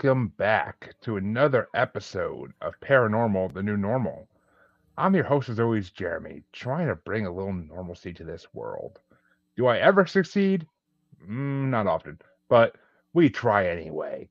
[0.00, 4.28] welcome back to another episode of Paranormal, the New Normal.
[4.96, 9.00] I'm your host, as always, Jeremy, trying to bring a little normalcy to this world.
[9.56, 10.68] Do I ever succeed?
[11.28, 12.16] Mm, not often,
[12.48, 12.76] but
[13.12, 14.28] we try anyway.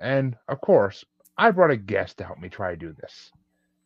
[0.00, 1.04] And of course,
[1.38, 3.30] I brought a guest to help me try to do this.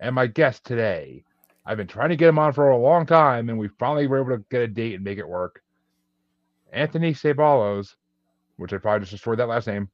[0.00, 1.22] And my guest today,
[1.66, 4.22] I've been trying to get him on for a long time, and we finally were
[4.22, 5.60] able to get a date and make it work.
[6.72, 7.94] Anthony Ceballos,
[8.56, 9.90] which I probably just destroyed that last name,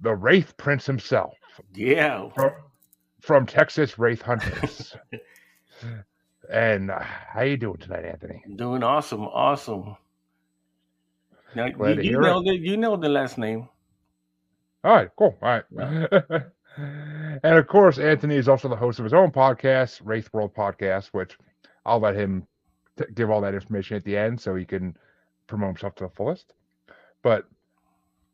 [0.00, 1.34] the Wraith Prince himself.
[1.74, 2.28] Yeah.
[2.34, 2.52] From,
[3.20, 4.96] from Texas Wraith Hunters.
[6.50, 8.42] and uh, how you doing tonight, Anthony?
[8.56, 9.96] Doing awesome, awesome.
[11.54, 12.44] Now Glad you, you know it.
[12.44, 13.68] the you know the last name.
[14.84, 15.36] All right, cool.
[15.42, 16.12] All right.
[16.76, 21.08] and of course, Anthony is also the host of his own podcast, Wraith World Podcast,
[21.08, 21.38] which
[21.84, 22.46] I'll let him
[22.98, 24.96] t- give all that information at the end so he can
[25.46, 26.52] promote himself to the fullest.
[27.22, 27.46] But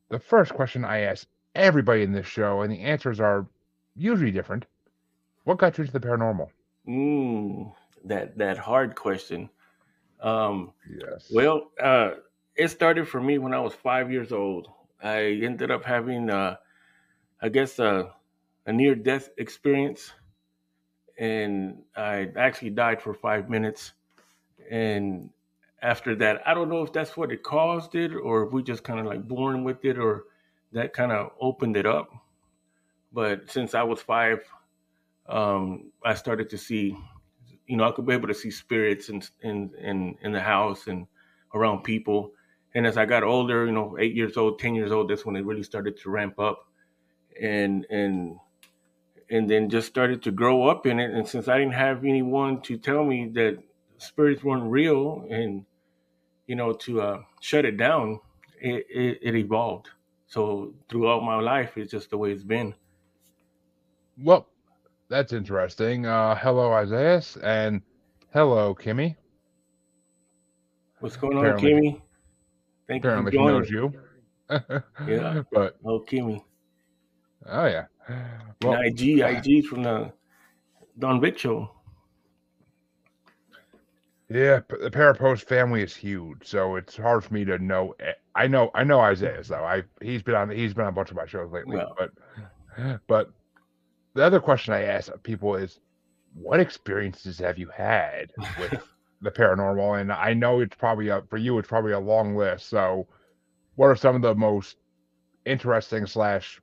[0.09, 3.47] the first question I ask everybody in this show, and the answers are
[3.95, 4.67] usually different.
[5.45, 6.48] What got you into the paranormal?
[6.89, 7.72] Mm,
[8.05, 9.50] that that hard question.
[10.20, 11.31] Um, Yes.
[11.33, 12.12] well, uh,
[12.56, 14.69] it started for me when I was five years old.
[15.03, 16.56] I ended up having, uh,
[17.41, 18.11] I guess, uh,
[18.66, 20.12] a near death experience,
[21.19, 23.92] and I actually died for five minutes.
[24.70, 25.31] And
[25.83, 28.84] after that, I don't know if that's what it caused it, or if we just
[28.84, 30.25] kind of like born with it, or
[30.73, 32.11] that kind of opened it up.
[33.12, 34.41] But since I was five,
[35.28, 36.97] um, I started to see,
[37.67, 40.87] you know, I could be able to see spirits in in in, in the house
[40.87, 41.06] and
[41.55, 42.33] around people.
[42.75, 45.37] And as I got older, you know, eight years old, ten years old, that's when
[45.37, 46.66] it really started to ramp up,
[47.41, 48.37] and and
[49.31, 51.10] and then just started to grow up in it.
[51.10, 53.59] And since I didn't have anyone to tell me that
[53.99, 55.66] spirits weren't real, and
[56.47, 58.21] you know, to uh, shut it down,
[58.60, 59.89] it, it, it evolved.
[60.32, 62.75] So throughout my life, it's just the way it's been.
[64.16, 64.48] Well,
[65.10, 66.06] that's interesting.
[66.06, 67.82] Uh, hello, Isaiah, and
[68.32, 69.15] hello, Kimmy.
[71.00, 72.03] What's going on, Apparently- Kimmy?
[72.88, 73.92] Thank Apparently, you she for knows you.
[75.06, 75.42] Yeah.
[75.53, 76.42] But Oh, Kimmy.
[77.47, 77.84] oh yeah.
[78.62, 80.15] Well, and IG, IG from the
[80.98, 81.71] Don Vic show.
[84.31, 87.94] Yeah, the Parapost family is huge, so it's hard for me to know.
[88.34, 89.65] I know, I know Isaiah though.
[89.65, 91.76] I he's been on he's been on a bunch of my shows lately.
[91.76, 91.97] Well.
[91.98, 93.31] But but
[94.15, 95.81] the other question I ask people is,
[96.34, 98.82] what experiences have you had with
[99.21, 100.00] the paranormal?
[100.00, 102.69] And I know it's probably a, for you, it's probably a long list.
[102.69, 103.06] So,
[103.76, 104.76] what are some of the most
[105.44, 106.60] interesting slash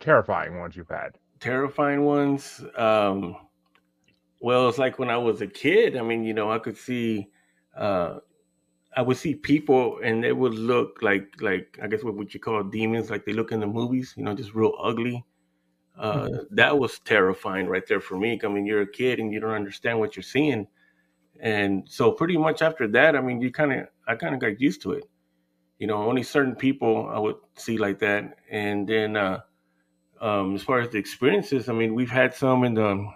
[0.00, 1.18] terrifying ones you've had?
[1.40, 2.64] Terrifying ones.
[2.76, 3.36] Um,
[4.40, 5.96] well, it's like when I was a kid.
[5.96, 7.28] I mean, you know, I could see,
[7.76, 8.18] uh,
[8.96, 12.40] I would see people, and they would look like, like I guess what would you
[12.40, 13.10] call demons?
[13.10, 15.24] Like they look in the movies, you know, just real ugly.
[15.98, 18.40] Uh, That was terrifying right there for me.
[18.44, 20.66] I mean, you're a kid and you don't understand what you're seeing,
[21.40, 24.60] and so pretty much after that, I mean, you kind of, I kind of got
[24.60, 25.04] used to it.
[25.78, 29.16] You know, only certain people I would see like that, and then.
[29.16, 29.40] uh
[30.20, 33.06] um, as far as the experiences, I mean, we've had some in the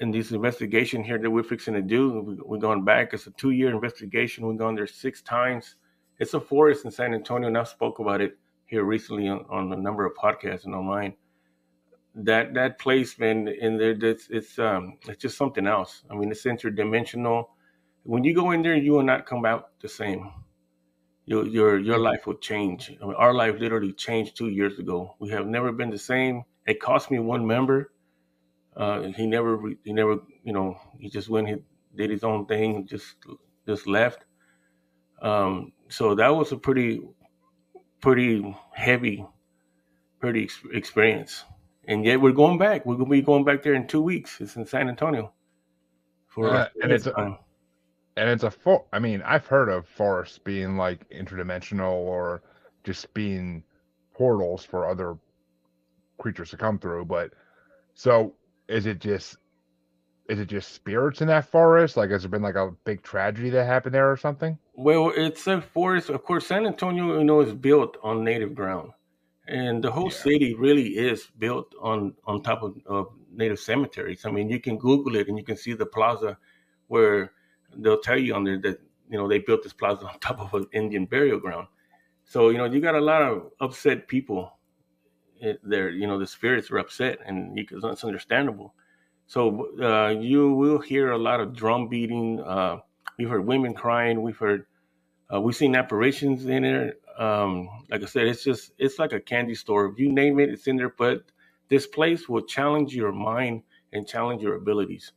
[0.00, 2.38] in this investigation here that we're fixing to do.
[2.44, 3.12] we're going back.
[3.12, 4.46] It's a two year investigation.
[4.46, 5.76] We've gone there six times.
[6.18, 9.72] It's a forest in San Antonio, and I've spoke about it here recently on, on
[9.72, 11.14] a number of podcasts and online.
[12.14, 16.02] That that place, man, in there, that's it's um it's just something else.
[16.10, 17.46] I mean, it's interdimensional.
[18.02, 20.30] When you go in there, you will not come out the same
[21.30, 22.96] your your your life will change.
[23.00, 25.14] I mean, our life literally changed two years ago.
[25.20, 26.42] We have never been the same.
[26.66, 27.92] It cost me one member.
[28.76, 31.56] Uh, he never he never you know he just went he
[31.96, 33.16] did his own thing just
[33.66, 34.24] just left.
[35.22, 37.02] Um, so that was a pretty
[38.00, 39.26] pretty heavy
[40.20, 41.44] pretty ex- experience.
[41.88, 42.86] And yet we're going back.
[42.86, 44.40] We're gonna be going back there in two weeks.
[44.40, 45.32] It's in San Antonio.
[46.28, 47.38] For Uh, and it's next a- time.
[48.16, 52.42] and it's a for I mean, I've heard of forests being like interdimensional or
[52.84, 53.64] just being
[54.14, 55.18] portals for other
[56.18, 57.32] creatures to come through, but
[57.94, 58.34] so
[58.70, 59.36] is it just
[60.28, 61.96] is it just spirits in that forest?
[61.96, 64.58] Like has there been like a big tragedy that happened there or something?
[64.74, 66.08] Well, it's a forest.
[66.10, 68.92] Of course, San Antonio, you know, is built on native ground,
[69.46, 70.16] and the whole Yeah.
[70.16, 74.24] city really is built on on top of, of native cemeteries.
[74.24, 76.38] I mean, you can Google it and you can see the plaza
[76.88, 77.32] where
[77.76, 78.80] they'll tell you on there that
[79.10, 81.68] you know they built this plaza on top of an Indian burial ground.
[82.24, 84.52] So you know, you got a lot of upset people
[85.40, 85.90] it, there.
[85.90, 88.74] You know, the spirits are upset, and can, that's understandable.
[89.26, 92.40] So uh, you will hear a lot of drum beating.
[92.40, 92.78] Uh,
[93.18, 94.22] we've heard women crying.
[94.22, 94.66] We've heard
[95.32, 96.94] uh, we've seen apparitions in there.
[97.18, 99.86] Um, like I said, it's just it's like a candy store.
[99.86, 100.94] If you name it, it's in there.
[100.96, 101.22] But
[101.68, 105.12] this place will challenge your mind and challenge your abilities.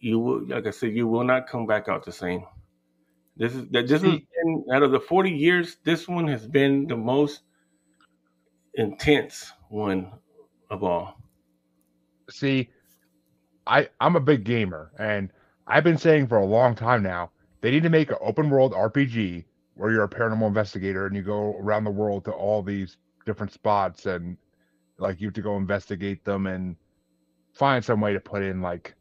[0.00, 2.44] You will, like I said, you will not come back out the same.
[3.36, 5.78] This is that this has been out of the forty years.
[5.84, 7.40] This one has been the most
[8.76, 10.10] intense one
[10.70, 11.16] of all.
[12.30, 12.70] See,
[13.66, 15.30] I I'm a big gamer, and
[15.66, 17.30] I've been saying for a long time now
[17.60, 19.44] they need to make an open world RPG
[19.74, 23.52] where you're a paranormal investigator and you go around the world to all these different
[23.52, 24.36] spots and
[24.98, 26.76] like you have to go investigate them and
[27.52, 28.94] find some way to put in like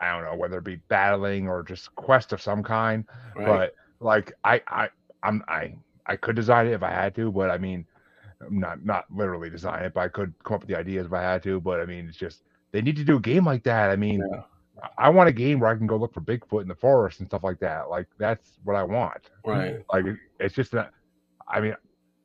[0.00, 3.04] I don't know whether it be battling or just quest of some kind.
[3.36, 3.46] Right.
[3.46, 4.88] But like I I
[5.22, 5.74] I'm I
[6.06, 7.84] I could design it if I had to, but I mean
[8.48, 11.22] not not literally design it, but I could come up with the ideas if I
[11.22, 11.60] had to.
[11.60, 12.42] But I mean it's just
[12.72, 13.90] they need to do a game like that.
[13.90, 14.42] I mean yeah.
[14.96, 17.28] I want a game where I can go look for Bigfoot in the forest and
[17.28, 17.90] stuff like that.
[17.90, 19.30] Like that's what I want.
[19.44, 19.84] Right.
[19.92, 20.04] Like
[20.38, 20.92] it's just that.
[21.48, 21.74] I mean,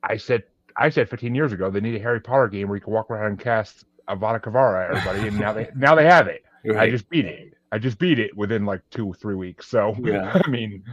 [0.02, 0.44] I said
[0.76, 3.10] I said 15 years ago they need a Harry Potter game where you can walk
[3.10, 6.44] around and cast Avada Kedavra at everybody, and now they now they have it.
[6.64, 6.88] Right.
[6.88, 7.54] I just beat it.
[7.72, 9.68] I just beat it within like two three weeks.
[9.68, 10.40] So yeah.
[10.44, 10.84] I mean,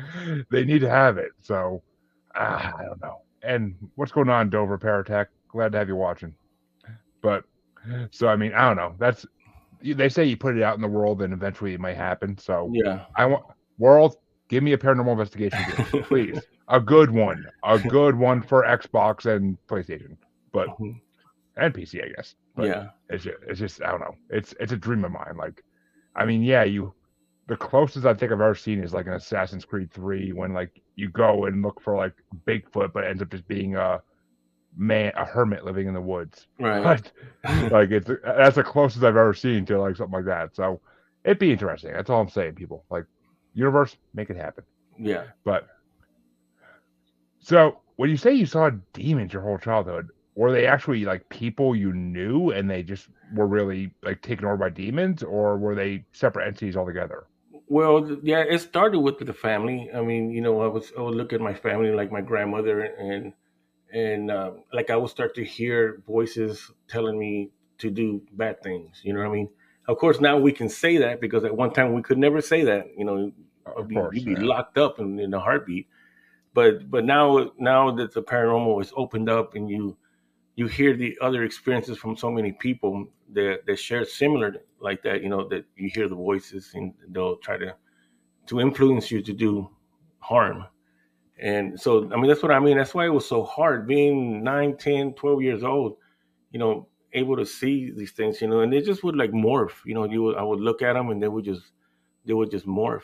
[0.50, 1.32] they need to have it.
[1.42, 1.82] So
[2.36, 3.22] uh, I don't know.
[3.44, 5.28] And what's going on, Dover Paratech?
[5.50, 6.34] Glad to have you watching.
[7.22, 7.44] But
[8.12, 8.96] so I mean, I don't know.
[8.98, 9.26] That's
[9.82, 12.38] they say you put it out in the world and eventually it might happen.
[12.38, 13.44] So yeah, I want
[13.78, 14.18] world.
[14.48, 16.40] Give me a paranormal investigation game, please.
[16.68, 20.16] a good one, a good one for Xbox and PlayStation,
[20.52, 20.92] but mm-hmm.
[21.58, 22.36] and PC, I guess.
[22.56, 24.16] But yeah, it's just, it's just I don't know.
[24.30, 25.36] It's it's a dream of mine.
[25.38, 25.64] Like,
[26.16, 26.94] I mean, yeah, you.
[27.48, 30.82] The closest I think I've ever seen is like an Assassin's Creed Three, when like
[30.96, 32.14] you go and look for like
[32.46, 34.02] Bigfoot, but it ends up just being a
[34.78, 36.48] man, a hermit living in the woods.
[36.60, 37.12] Right.
[37.72, 40.56] like it's that's the closest I've ever seen to like something like that.
[40.56, 40.82] So
[41.24, 41.94] it'd be interesting.
[41.94, 42.86] That's all I'm saying, people.
[42.90, 43.06] Like
[43.54, 44.64] universe, make it happen.
[45.00, 45.24] Yeah.
[45.44, 45.68] But
[47.40, 51.76] so when you say you saw demons your whole childhood, were they actually like people
[51.76, 56.06] you knew and they just were really like taken over by demons, or were they
[56.12, 57.26] separate entities altogether?
[57.74, 59.90] Well, yeah, it started with the family.
[59.92, 62.82] I mean, you know, I was I would look at my family like my grandmother
[62.82, 63.34] and
[63.92, 67.50] and uh, like I would start to hear voices telling me
[67.80, 69.02] to do bad things.
[69.04, 69.50] You know what I mean?
[69.88, 72.64] Of course, now we can say that because at one time we could never say
[72.64, 72.86] that.
[72.96, 73.32] You know,
[73.66, 75.88] of be, course, you'd be locked up in, in a heartbeat.
[76.54, 79.98] But but now now that the paranormal is opened up and you
[80.56, 85.24] you hear the other experiences from so many people that that share similar like that,
[85.24, 87.76] you know, that you hear the voices and they'll try to
[88.48, 89.70] to influence you to do
[90.20, 90.66] harm.
[91.40, 92.78] And so, I mean, that's what I mean.
[92.78, 95.98] That's why it was so hard being 9, 10, 12 years old,
[96.52, 99.74] you know, able to see these things, you know, and they just would like morph,
[99.86, 101.72] you know, you would, I would look at them and they would just,
[102.26, 103.04] they would just morph.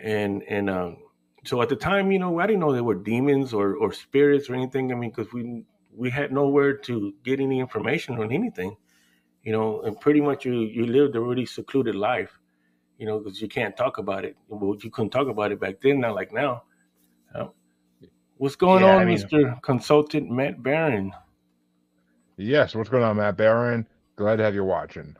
[0.00, 0.98] And, and, um,
[1.44, 4.50] so at the time, you know, I didn't know they were demons or, or spirits
[4.50, 4.92] or anything.
[4.92, 5.64] I mean, cause we,
[5.98, 8.76] we had nowhere to get any information on anything,
[9.42, 12.38] you know, and pretty much you, you lived a really secluded life,
[12.98, 14.36] you know, cause you can't talk about it.
[14.48, 16.62] Well, you couldn't talk about it back then, not like now
[17.34, 17.46] uh,
[18.36, 19.60] What's going yeah, on, I mean, Mr.
[19.62, 21.12] Consultant Matt Barron?
[22.36, 23.84] Yes, what's going on, Matt Barron?
[24.14, 25.16] Glad to have you watching.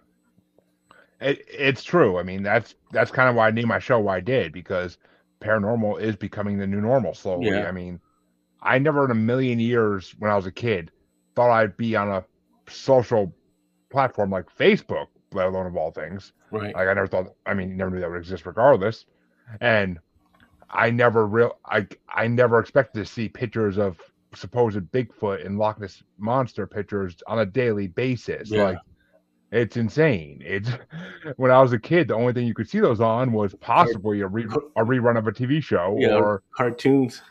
[1.21, 2.19] It, it's true.
[2.19, 4.99] I mean, that's that's kind of why I named my show why I did because
[5.41, 7.51] paranormal is becoming the new normal slowly.
[7.51, 7.67] Yeah.
[7.67, 8.01] I mean,
[8.63, 10.91] I never in a million years when I was a kid
[11.39, 12.25] thought I'd be on a
[12.69, 13.33] social
[13.91, 16.33] platform like Facebook, let alone of all things.
[16.51, 16.75] Right.
[16.75, 17.27] Like I never thought.
[17.47, 19.05] I mean, never knew that would exist, regardless.
[19.61, 20.01] And
[20.69, 23.99] I never real I I never expected to see pictures of
[24.35, 28.51] supposed Bigfoot and Loch Ness monster pictures on a daily basis.
[28.51, 28.65] Yeah.
[28.65, 28.79] Like
[29.53, 30.43] it's insane.
[30.45, 30.71] It's
[31.37, 34.21] when I was a kid, the only thing you could see those on was possibly
[34.23, 34.45] a, re,
[34.77, 37.23] a rerun of a TV show yeah, or cartoons,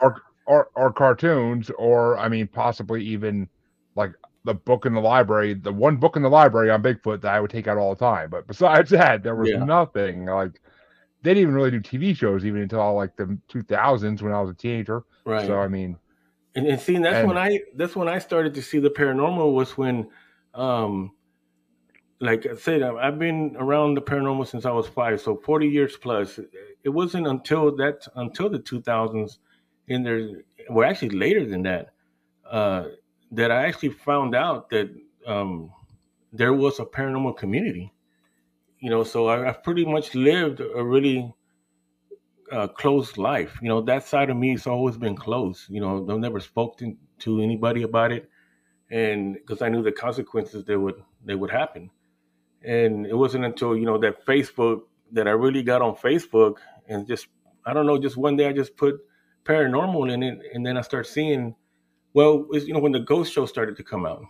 [0.00, 3.48] or, or or cartoons, or I mean, possibly even
[3.94, 4.12] like
[4.44, 7.40] the book in the library, the one book in the library on Bigfoot that I
[7.40, 8.30] would take out all the time.
[8.30, 9.64] But besides that, there was yeah.
[9.64, 10.60] nothing like
[11.22, 14.50] they didn't even really do TV shows even until like the 2000s when I was
[14.50, 15.04] a teenager.
[15.24, 15.46] Right.
[15.46, 15.96] So I mean,
[16.54, 19.54] and, and seeing that's and, when I that's when I started to see the paranormal
[19.54, 20.08] was when,
[20.54, 21.12] um,
[22.20, 25.96] like I said, I've been around the paranormal since I was five, so 40 years
[25.96, 26.38] plus.
[26.84, 29.38] It wasn't until that until the 2000s,
[29.92, 31.92] in there, well, actually later than that,
[32.50, 32.88] uh,
[33.30, 34.90] that I actually found out that
[35.26, 35.70] um,
[36.32, 37.92] there was a paranormal community
[38.82, 41.32] you know, so I, have pretty much lived a really
[42.50, 43.56] uh, closed life.
[43.62, 45.70] You know, that side of me has always been closed.
[45.70, 48.28] You know, I've never spoken to anybody about it,
[48.90, 51.90] and because I knew the consequences that would that would happen.
[52.64, 54.80] And it wasn't until you know that Facebook
[55.12, 56.56] that I really got on Facebook
[56.88, 57.28] and just
[57.64, 58.96] I don't know, just one day I just put
[59.44, 61.54] paranormal, and then and then I start seeing,
[62.14, 64.24] well, you know, when the ghost show started to come out,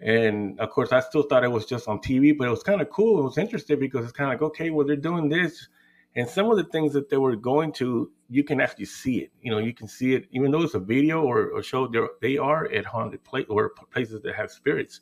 [0.00, 2.80] and of course I still thought it was just on TV, but it was kind
[2.80, 3.20] of cool.
[3.20, 5.68] It was interesting because it's kind of like, okay, well they're doing this,
[6.14, 9.30] and some of the things that they were going to, you can actually see it.
[9.40, 11.90] You know, you can see it, even though it's a video or, or show.
[12.20, 15.00] They are at haunted place or places that have spirits,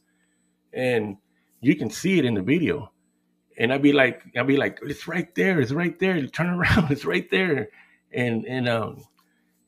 [0.73, 1.17] and
[1.61, 2.93] you can see it in the video.
[3.59, 6.25] And I'd be like, I'd be like, it's right there, it's right there.
[6.29, 7.69] Turn around, it's right there.
[8.13, 9.05] And and um,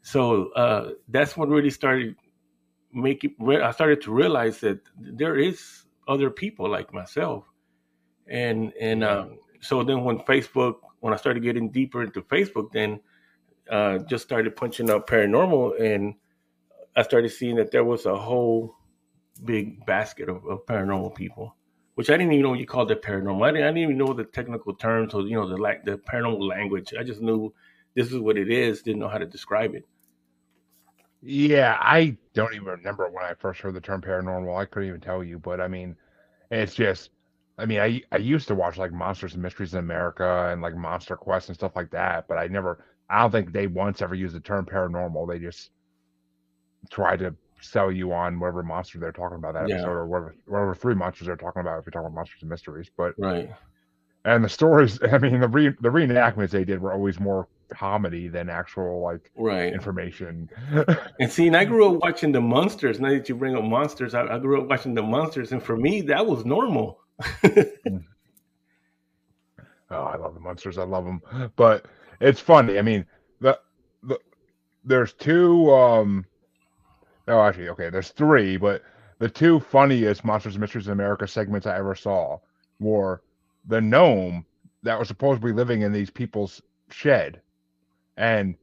[0.02, 2.16] so uh, that's what really started
[2.92, 3.34] making.
[3.38, 7.44] Where I started to realize that there is other people like myself,
[8.26, 13.00] and and um, so then when Facebook, when I started getting deeper into Facebook, then
[13.70, 16.14] uh, just started punching up paranormal, and
[16.96, 18.76] I started seeing that there was a whole
[19.44, 21.56] big basket of, of paranormal people
[21.94, 23.46] which I didn't even know you called it paranormal.
[23.46, 25.98] I didn't, I didn't even know the technical terms or you know the like the
[25.98, 26.94] paranormal language.
[26.98, 27.52] I just knew
[27.94, 28.82] this is what it is.
[28.82, 29.86] Didn't know how to describe it.
[31.22, 34.60] Yeah, I don't even remember when I first heard the term paranormal.
[34.60, 35.96] I couldn't even tell you, but I mean,
[36.50, 37.10] it's just.
[37.58, 40.74] I mean, I I used to watch like Monsters and Mysteries in America and like
[40.74, 42.84] Monster Quest and stuff like that, but I never.
[43.08, 45.28] I don't think they once ever used the term paranormal.
[45.28, 45.70] They just
[46.90, 49.76] tried to sell you on whatever monster they're talking about that yeah.
[49.76, 52.50] episode or whatever, whatever three monsters they're talking about if you're talking about monsters and
[52.50, 52.90] mysteries.
[52.96, 53.50] But right.
[54.24, 58.28] And the stories, I mean, the re, the reenactments they did were always more comedy
[58.28, 60.48] than actual like right information.
[61.18, 63.00] and see, and I grew up watching the monsters.
[63.00, 65.76] Now that you bring up monsters, I, I grew up watching the monsters, and for
[65.76, 67.00] me, that was normal.
[67.44, 68.00] oh,
[69.90, 70.78] I love the monsters.
[70.78, 71.22] I love them,
[71.56, 71.86] but
[72.20, 72.78] it's funny.
[72.78, 73.06] I mean,
[73.40, 73.58] the
[74.02, 74.18] the
[74.84, 76.24] there's two um
[77.28, 77.88] Oh, actually, okay.
[77.88, 78.82] There's three, but
[79.18, 82.38] the two funniest Monsters and Mysteries in America segments I ever saw
[82.80, 83.22] were
[83.66, 84.44] the gnome
[84.82, 86.60] that was supposed to be living in these people's
[86.90, 87.40] shed,
[88.16, 88.54] and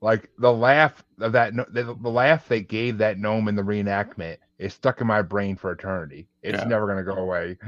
[0.00, 4.36] like the laugh of that the, the laugh they gave that gnome in the reenactment
[4.58, 6.28] is stuck in my brain for eternity.
[6.42, 6.64] It's yeah.
[6.64, 7.58] never gonna go away.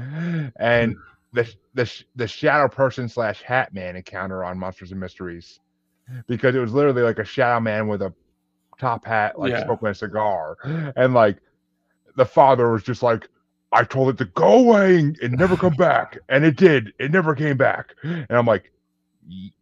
[0.57, 0.95] And
[1.33, 5.59] the the the shadow person slash hat man encounter on Monsters and Mysteries
[6.27, 8.13] because it was literally like a shadow man with a
[8.79, 9.63] top hat, like yeah.
[9.65, 10.57] smoking a cigar.
[10.95, 11.37] And like
[12.15, 13.27] the father was just like,
[13.71, 16.17] I told it to go away and never come back.
[16.29, 16.93] And it did.
[16.99, 17.93] It never came back.
[18.01, 18.71] And I'm like,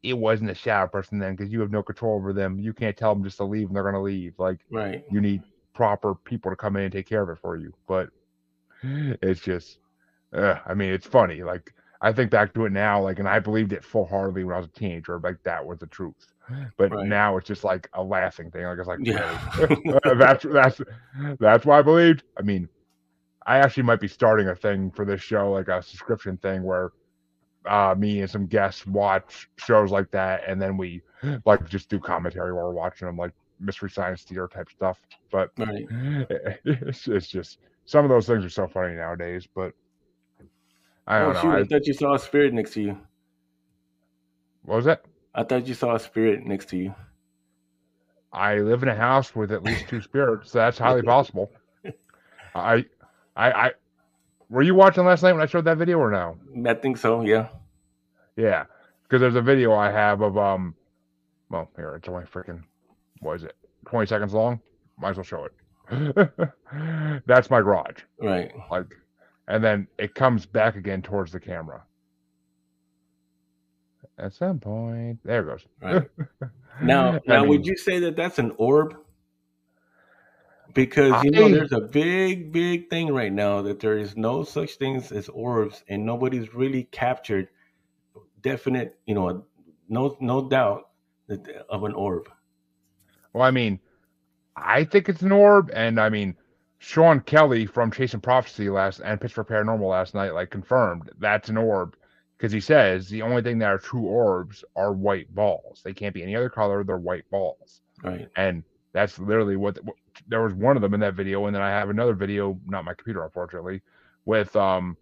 [0.03, 2.59] it wasn't a shadow person then because you have no control over them.
[2.59, 4.33] You can't tell them just to leave and they're going to leave.
[4.38, 5.03] Like, right.
[5.12, 5.43] you need
[5.74, 7.74] proper people to come in and take care of it for you.
[7.88, 8.09] But
[8.83, 9.79] it's just,
[10.33, 11.43] uh, I mean, it's funny.
[11.43, 14.55] Like, I think back to it now, like, and I believed it full heartedly when
[14.55, 15.19] I was a teenager.
[15.19, 16.27] Like, that was the truth
[16.77, 17.07] but right.
[17.07, 18.63] now it's just like a laughing thing.
[18.63, 19.38] Like it's like yeah.
[20.17, 20.81] that's that's
[21.39, 22.24] that's why I believed.
[22.38, 22.69] I mean,
[23.45, 26.91] I actually might be starting a thing for this show, like a subscription thing where
[27.67, 31.01] uh, me and some guests watch shows like that, and then we
[31.45, 35.00] like just do commentary while we're watching them, like mystery science theater type stuff.
[35.31, 35.86] But right.
[36.65, 39.47] it's, it's just some of those things are so funny nowadays.
[39.53, 39.74] But
[41.07, 41.41] I don't oh, know.
[41.41, 42.97] Shoot, I, I thought you saw a spirit next to you.
[44.63, 45.05] What was that?
[45.33, 46.95] I thought you saw a spirit next to you.
[48.33, 50.51] I live in a house with at least two spirits.
[50.51, 51.51] So that's highly possible.
[52.53, 52.86] I,
[53.36, 53.71] I, I,
[54.50, 56.38] were you watching last night when I showed that video or no?
[56.69, 57.21] I think so.
[57.21, 57.50] Yeah.
[58.38, 58.65] Yeah,
[59.03, 60.75] because there's a video I have of um,
[61.50, 62.63] well, here it's only freaking,
[63.20, 64.62] what is it, twenty seconds long?
[64.98, 65.53] Might as well show it.
[67.25, 68.01] that's my garage.
[68.22, 68.51] Right.
[68.72, 68.96] Like,
[69.48, 71.84] and then it comes back again towards the camera
[74.17, 75.20] at some point.
[75.24, 75.65] There it goes.
[75.82, 76.10] Right.
[76.82, 78.98] now, now, mean, would you say that that's an orb?
[80.74, 84.44] Because you I, know, there's a big, big thing right now that there is no
[84.44, 87.48] such things as orbs, and nobody's really captured
[88.48, 89.46] definite, you know,
[89.89, 90.89] no, no doubt
[91.27, 92.30] that, of an orb.
[93.34, 93.80] Well, I mean,
[94.56, 96.36] I think it's an orb, and I mean,
[96.80, 101.50] Sean Kelly from Chasing Prophecy last and Pitch for Paranormal last night, like confirmed that's
[101.50, 101.96] an orb
[102.38, 105.82] because he says the only thing that are true orbs are white balls.
[105.84, 106.84] They can't be any other color.
[106.84, 107.82] They're white balls.
[108.04, 108.27] Right.
[108.36, 108.63] And
[108.94, 109.96] that's literally what, what,
[110.27, 112.86] there was one of them in that video, and then I have another video, not
[112.86, 113.82] my computer, unfortunately,
[114.25, 114.98] with um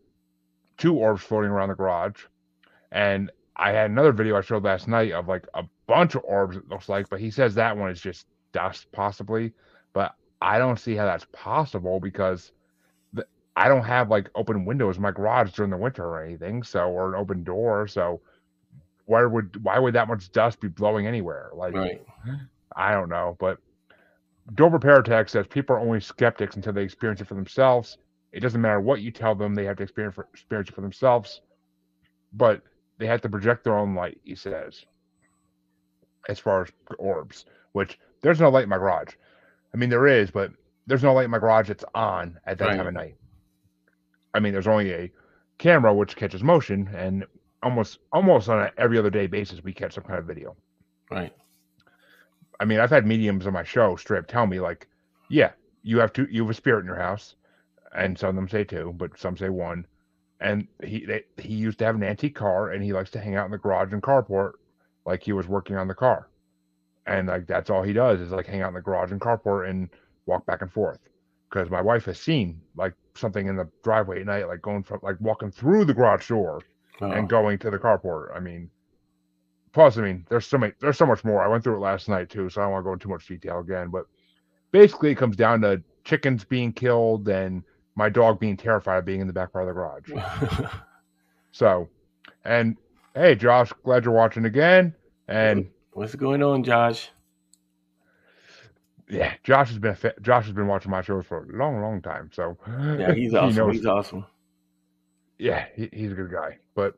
[0.77, 2.23] two orbs floating around the garage,
[2.95, 6.55] and I had another video I showed last night of like a bunch of orbs.
[6.55, 9.51] It looks like, but he says that one is just dust, possibly.
[9.91, 12.53] But I don't see how that's possible because
[13.57, 16.89] I don't have like open windows in my garage during the winter or anything, so
[16.89, 17.85] or an open door.
[17.87, 18.21] So
[19.07, 21.51] why would why would that much dust be blowing anywhere?
[21.53, 22.01] Like right.
[22.77, 23.57] I don't know, but
[24.53, 27.97] Dover Paratech says people are only skeptics until they experience it for themselves.
[28.31, 30.81] It doesn't matter what you tell them; they have to experience, for, experience it for
[30.81, 31.41] themselves.
[32.31, 32.61] But
[32.97, 34.19] they have to project their own light.
[34.23, 34.85] He says,
[36.27, 39.13] as far as orbs, which there's no light in my garage.
[39.73, 40.51] I mean, there is, but
[40.87, 42.77] there's no light in my garage that's on at that Right.
[42.77, 43.15] time of night.
[44.33, 45.11] I mean, there's only a
[45.57, 47.25] camera which catches motion, and
[47.63, 50.55] almost almost on a every other day basis, we catch some kind of video.
[51.11, 51.33] Right.
[52.59, 54.87] I mean, I've had mediums on my show straight up tell me like,
[55.29, 55.51] yeah,
[55.83, 57.35] you have two, you have a spirit in your house,
[57.95, 59.85] and some of them say two, but some say one.
[60.39, 63.35] And he they, he used to have an antique car, and he likes to hang
[63.35, 64.53] out in the garage and carport
[65.05, 66.27] like he was working on the car,
[67.05, 69.69] and like that's all he does is like hang out in the garage and carport
[69.69, 69.89] and
[70.25, 70.99] walk back and forth.
[71.49, 74.99] Because my wife has seen like something in the driveway at night, like going from
[75.01, 76.61] like walking through the garage door
[77.01, 78.35] Oh, and going to the carport.
[78.35, 78.69] I mean,
[79.73, 81.43] plus, I mean, there's so many, there's so much more.
[81.43, 83.09] I went through it last night too, so I don't want to go into too
[83.09, 83.89] much detail again.
[83.89, 84.05] But
[84.71, 87.63] basically, it comes down to chickens being killed and
[87.95, 90.69] my dog being terrified of being in the back part of the garage.
[91.51, 91.87] So,
[92.43, 92.75] and
[93.13, 94.93] hey, Josh, glad you're watching again.
[95.29, 97.11] And What's going on, Josh?
[99.09, 102.01] yeah, Josh has been fa- Josh has been watching my shows for a long, long
[102.01, 102.29] time.
[102.33, 103.55] So Yeah, he's he awesome.
[103.55, 104.25] knows- He's awesome.
[105.39, 106.57] yeah, he, he's a good guy.
[106.73, 106.97] But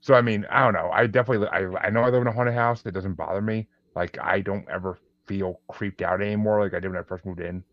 [0.00, 0.90] so I mean, I don't know.
[0.92, 2.82] I definitely I I know I live in a haunted house.
[2.86, 3.66] It doesn't bother me.
[3.96, 6.60] Like I don't ever feel creeped out anymore.
[6.62, 7.64] Like I did when I first moved in.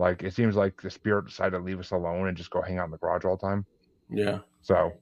[0.00, 2.78] Like it seems like the spirit decided to leave us alone and just go hang
[2.78, 3.66] out in the garage all the time.
[4.08, 4.38] Yeah.
[4.62, 4.92] So,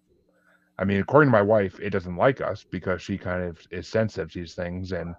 [0.79, 3.89] I mean, according to my wife, it doesn't like us because she kind of is
[3.89, 5.15] sensitive to these things, and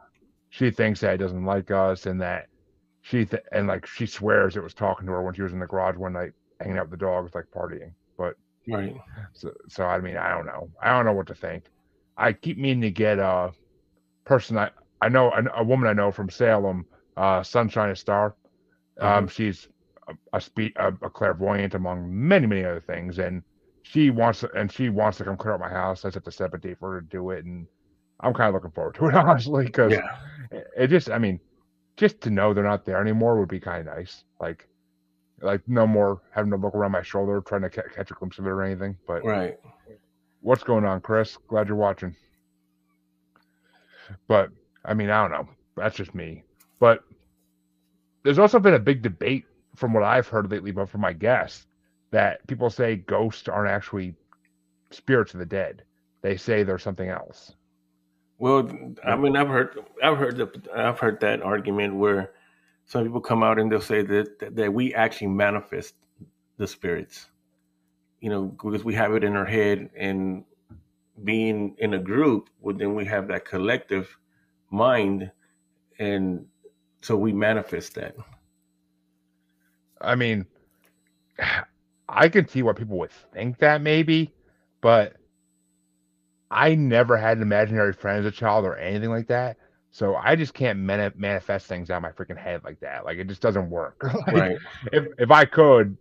[0.49, 2.47] she thinks that it doesn't like us, and that
[3.01, 5.59] she th- and like she swears it was talking to her when she was in
[5.59, 7.93] the garage one night hanging out with the dogs, like partying.
[8.17, 8.35] But
[8.67, 8.95] Right.
[9.33, 10.69] so, so I mean, I don't know.
[10.81, 11.63] I don't know what to think.
[12.17, 13.51] I keep meaning to get a
[14.25, 16.85] person I I know a, a woman I know from Salem,
[17.17, 18.35] uh, Sunshine Star.
[18.99, 19.67] Um, she's
[20.33, 23.43] a, spe- a, a clairvoyant among many many other things, and
[23.83, 26.05] she wants to, and she wants to come clear out my house.
[26.05, 27.65] I set up a date for her to do it, and
[28.19, 30.15] I'm kind of looking forward to it honestly because Yeah.
[30.51, 31.39] it, it just I mean,
[31.97, 34.23] just to know they're not there anymore would be kind of nice.
[34.39, 34.65] Like.
[35.41, 38.39] Like no more having to look around my shoulder trying to ca- catch a glimpse
[38.39, 38.97] of it or anything.
[39.07, 39.57] But Right.
[40.41, 41.37] what's going on, Chris?
[41.47, 42.13] Glad you're watching.
[44.27, 44.49] But
[44.83, 45.49] I mean, I don't know.
[45.77, 46.43] That's just me.
[46.79, 47.05] But
[48.23, 49.45] there's also been a big debate
[49.79, 51.65] from what I've heard lately, but from my guests,
[52.11, 54.13] that people say ghosts aren't actually
[54.91, 55.83] spirits of the dead.
[56.21, 57.53] They say they're something else.
[58.39, 58.69] Well,
[59.05, 62.31] I mean, I've heard, I've heard, the, I've heard that argument where
[62.87, 65.95] some people come out and they'll say that that, we actually manifest
[66.57, 67.27] the spirits,
[68.19, 70.43] you know, because we have it in our head, and
[71.23, 74.17] being in a group, well, then we have that collective
[74.71, 75.31] mind,
[75.99, 76.45] and
[77.01, 78.15] so we manifest that.
[80.01, 80.45] I mean,
[82.07, 84.33] I can see why people would think that maybe,
[84.81, 85.15] but
[86.51, 89.57] I never had an imaginary friend as a child or anything like that.
[89.91, 93.05] So I just can't mani- manifest things out of my freaking head like that.
[93.05, 94.01] Like it just doesn't work.
[94.27, 94.57] Like, Right.
[94.91, 95.97] If if I could,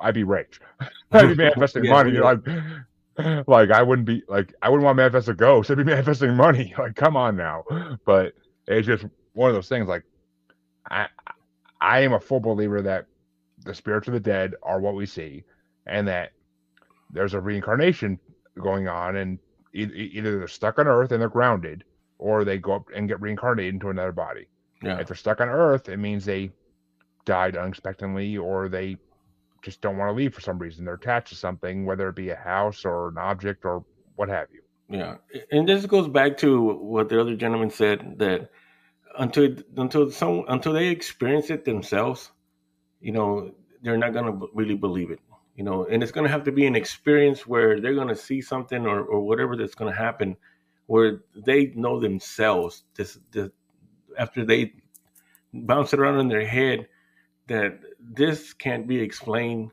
[0.00, 0.60] I'd be rich.
[1.12, 2.12] I'd be manifesting Yeah, money.
[2.12, 2.20] yeah.
[2.22, 5.70] Like, like I wouldn't be like I wouldn't want to manifest a ghost.
[5.70, 6.74] I'd be manifesting money.
[6.78, 7.64] Like, come on now.
[8.04, 8.32] But
[8.66, 9.88] it's just one of those things.
[9.88, 10.04] Like,
[10.88, 11.06] I
[11.80, 13.06] I am a full believer that
[13.64, 15.44] the spirits of the dead are what we see,
[15.86, 16.32] and that
[17.12, 18.18] there's a reincarnation
[18.60, 19.38] going on, and
[19.74, 21.84] e- either they're stuck on Earth and they're grounded,
[22.18, 24.46] or they go up and get reincarnated into another body.
[24.82, 24.98] Yeah.
[24.98, 26.50] If they're stuck on Earth, it means they
[27.24, 28.96] died unexpectedly, or they
[29.62, 30.84] just don't want to leave for some reason.
[30.84, 33.84] They're attached to something, whether it be a house or an object or
[34.16, 34.60] what have you.
[34.88, 35.16] Yeah,
[35.52, 38.50] and this goes back to what the other gentleman said that
[39.16, 42.30] until until some until they experience it themselves,
[43.00, 45.20] you know, they're not gonna b- really believe it.
[45.56, 48.86] You know, and it's gonna have to be an experience where they're gonna see something
[48.86, 50.36] or or whatever that's gonna happen,
[50.86, 52.84] where they know themselves.
[52.94, 53.50] This, this
[54.18, 54.74] after they
[55.52, 56.88] bounce it around in their head
[57.46, 59.72] that this can't be explained.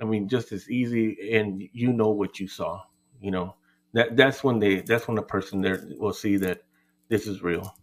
[0.00, 2.82] I mean, just as easy, and you know what you saw.
[3.20, 3.56] You know
[3.94, 6.62] that that's when they that's when the person there will see that
[7.08, 7.74] this is real.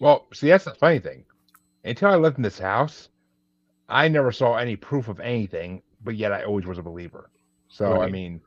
[0.00, 1.24] Well, see, that's the funny thing.
[1.84, 3.08] Until I lived in this house,
[3.88, 7.30] I never saw any proof of anything, but yet I always was a believer.
[7.68, 8.40] So, I mean,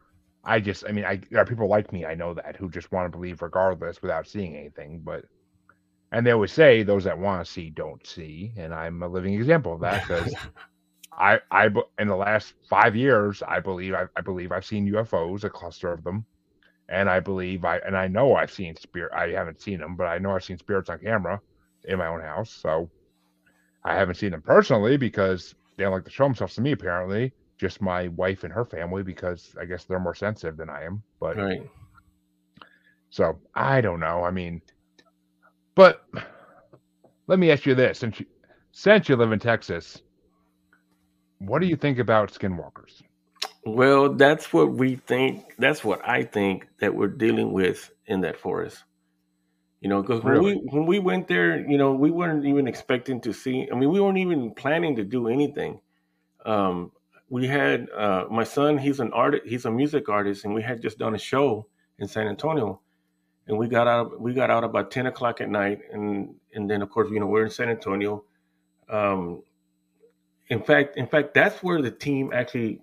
[0.44, 2.92] I just, I mean, I there are people like me, I know that, who just
[2.92, 5.02] want to believe regardless without seeing anything.
[5.04, 5.26] But,
[6.12, 8.54] and they always say those that want to see don't see.
[8.58, 10.34] And I'm a living example of that because
[11.12, 15.44] I, I, in the last five years, I believe, I, I believe I've seen UFOs,
[15.44, 16.26] a cluster of them.
[16.90, 19.14] And I believe I, and I know I've seen spirit.
[19.14, 21.40] I haven't seen them, but I know I've seen spirits on camera
[21.86, 22.52] in my own house.
[22.52, 22.90] So
[23.84, 27.34] I haven't seen them personally because they don't like to show themselves to me, apparently.
[27.58, 31.04] Just my wife and her family because I guess they're more sensitive than I am.
[31.20, 31.70] But right.
[33.10, 34.24] so I don't know.
[34.24, 34.62] I mean,
[35.76, 36.06] but
[37.28, 38.26] let me ask you this: since you,
[38.72, 40.02] since you live in Texas,
[41.40, 43.02] what do you think about skinwalkers?
[43.66, 45.54] Well, that's what we think.
[45.60, 48.84] That's what I think that we're dealing with in that forest.
[49.82, 50.56] You know, because when Really?
[50.58, 53.68] we when we went there, you know, we weren't even expecting to see.
[53.72, 55.82] I mean, we weren't even planning to do anything.
[56.46, 56.92] Um,
[57.30, 58.78] we had uh, my son.
[58.78, 59.44] He's an artist.
[59.48, 61.66] He's a music artist, and we had just done a show
[61.98, 62.80] in San Antonio.
[63.48, 64.22] And we got out.
[64.22, 67.26] We got out about ten o'clock at night, and and then of course, you know,
[67.26, 68.24] we're in San Antonio.
[68.88, 69.42] Um,
[70.50, 72.82] in fact, in fact, that's where the team actually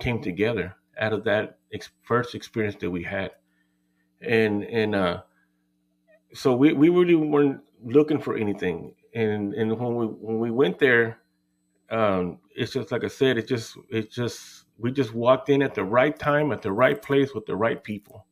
[0.00, 3.32] came together out of that ex- first experience that we had,
[4.22, 5.22] and and uh,
[6.34, 10.78] so we, we really weren't looking for anything, and and when we when we went
[10.78, 11.18] there,
[11.90, 15.74] um, it's just like I said, it just it just we just walked in at
[15.74, 18.26] the right time, at the right place, with the right people,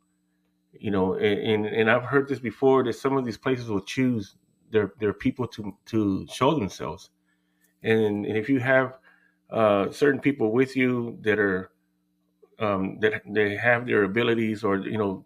[0.73, 3.81] you know, and and, and I've heard this before that some of these places will
[3.81, 4.37] choose
[4.71, 7.11] their their people to to show themselves,
[7.83, 8.99] and, and if you have
[9.51, 11.71] uh, certain people with you that are
[12.59, 15.25] um, that they have their abilities or you know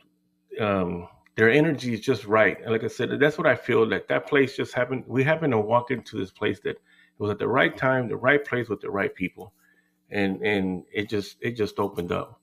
[0.61, 1.09] um,
[1.41, 2.61] their energy is just right.
[2.61, 5.05] And like I said, that's what I feel that that place just happened.
[5.07, 6.83] We happened to walk into this place that it
[7.17, 9.55] was at the right time, the right place with the right people,
[10.11, 12.39] and and it just it just opened up.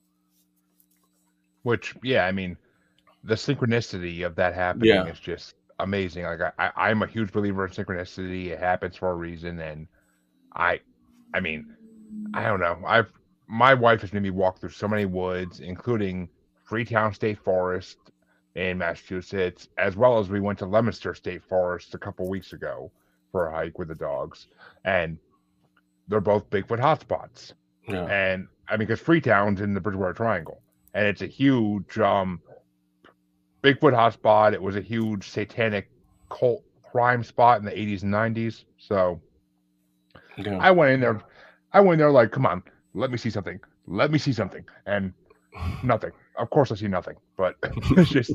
[1.62, 2.56] Which, yeah, I mean,
[3.22, 5.06] the synchronicity of that happening Yeah.
[5.06, 6.24] is just amazing.
[6.24, 8.46] Like I, I, I'm a huge believer in synchronicity.
[8.46, 9.86] It happens for a reason, and
[10.56, 10.80] I,
[11.32, 11.72] I mean,
[12.34, 12.80] I don't know.
[12.84, 13.12] I've
[13.46, 16.28] my wife has made me walk through so many woods, including
[16.64, 17.98] Freetown State Forest
[18.58, 22.90] in Massachusetts, as well as we went to Leominster State Forest a couple weeks ago
[23.30, 24.48] for a hike with the dogs,
[24.84, 25.16] and
[26.08, 27.52] they're both Bigfoot hotspots.
[27.86, 30.60] Yeah, and I mean, because Freetown's in the Bridgewater Triangle,
[30.92, 32.40] and it's a huge um,
[33.62, 34.54] Bigfoot hotspot.
[34.54, 35.88] It was a huge satanic
[36.28, 38.64] cult crime spot in the 80s and 90s.
[38.76, 39.20] So
[40.36, 41.22] yeah, I went in there.
[41.72, 43.60] I went in there like, come on, let me see something.
[43.86, 45.12] Let me see something, and
[45.84, 46.10] nothing.
[46.38, 48.32] Of course, I see nothing, but it's just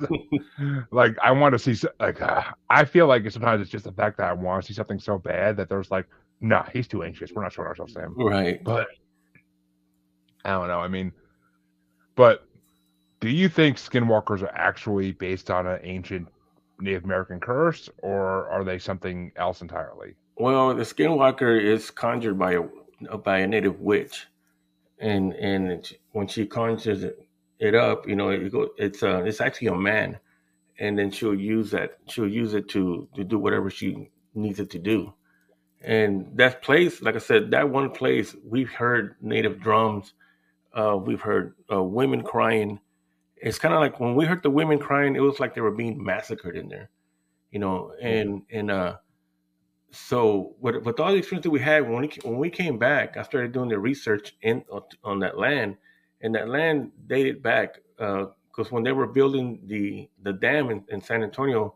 [0.91, 1.87] like I want to see.
[1.99, 4.75] Like uh, I feel like sometimes it's just the fact that I want to see
[4.75, 6.07] something so bad that there's like,
[6.41, 7.31] nah, he's too anxious.
[7.31, 8.15] We're not showing ourselves to him.
[8.17, 8.63] right.
[8.63, 8.87] But
[10.45, 10.79] I don't know.
[10.79, 11.11] I mean,
[12.15, 12.47] but
[13.21, 16.27] do you think skinwalkers are actually based on an ancient
[16.79, 20.15] Native American curse, or are they something else entirely?
[20.35, 24.27] Well, the skinwalker is conjured by a by a native witch,
[24.99, 27.25] and and when she conjures it,
[27.63, 30.19] it up, you know, it go, it's uh it's actually a man,
[30.79, 34.69] and then she'll use that she'll use it to to do whatever she needs it
[34.71, 35.13] to do,
[35.81, 40.13] and that place, like I said, that one place we've heard native drums,
[40.73, 42.79] uh, we've heard uh, women crying.
[43.37, 45.71] It's kind of like when we heard the women crying, it was like they were
[45.71, 46.89] being massacred in there,
[47.51, 48.97] you know, and and uh
[49.93, 53.15] so with, with all the experience that we had when we, when we came back,
[53.15, 54.63] I started doing the research in
[55.03, 55.77] on that land,
[56.23, 61.01] and that land dated back because when they were building the the dam in, in
[61.01, 61.75] San Antonio,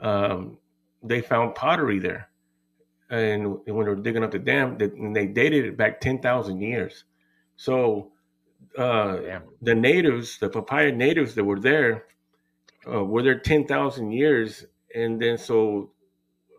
[0.00, 0.58] um,
[1.02, 2.30] they found pottery there,
[3.10, 6.60] and when they were digging up the dam, they, they dated it back ten thousand
[6.60, 7.04] years.
[7.56, 8.12] So
[8.78, 12.04] uh, the natives, the Payaya natives that were there,
[12.90, 14.64] uh, were there ten thousand years,
[14.94, 15.90] and then so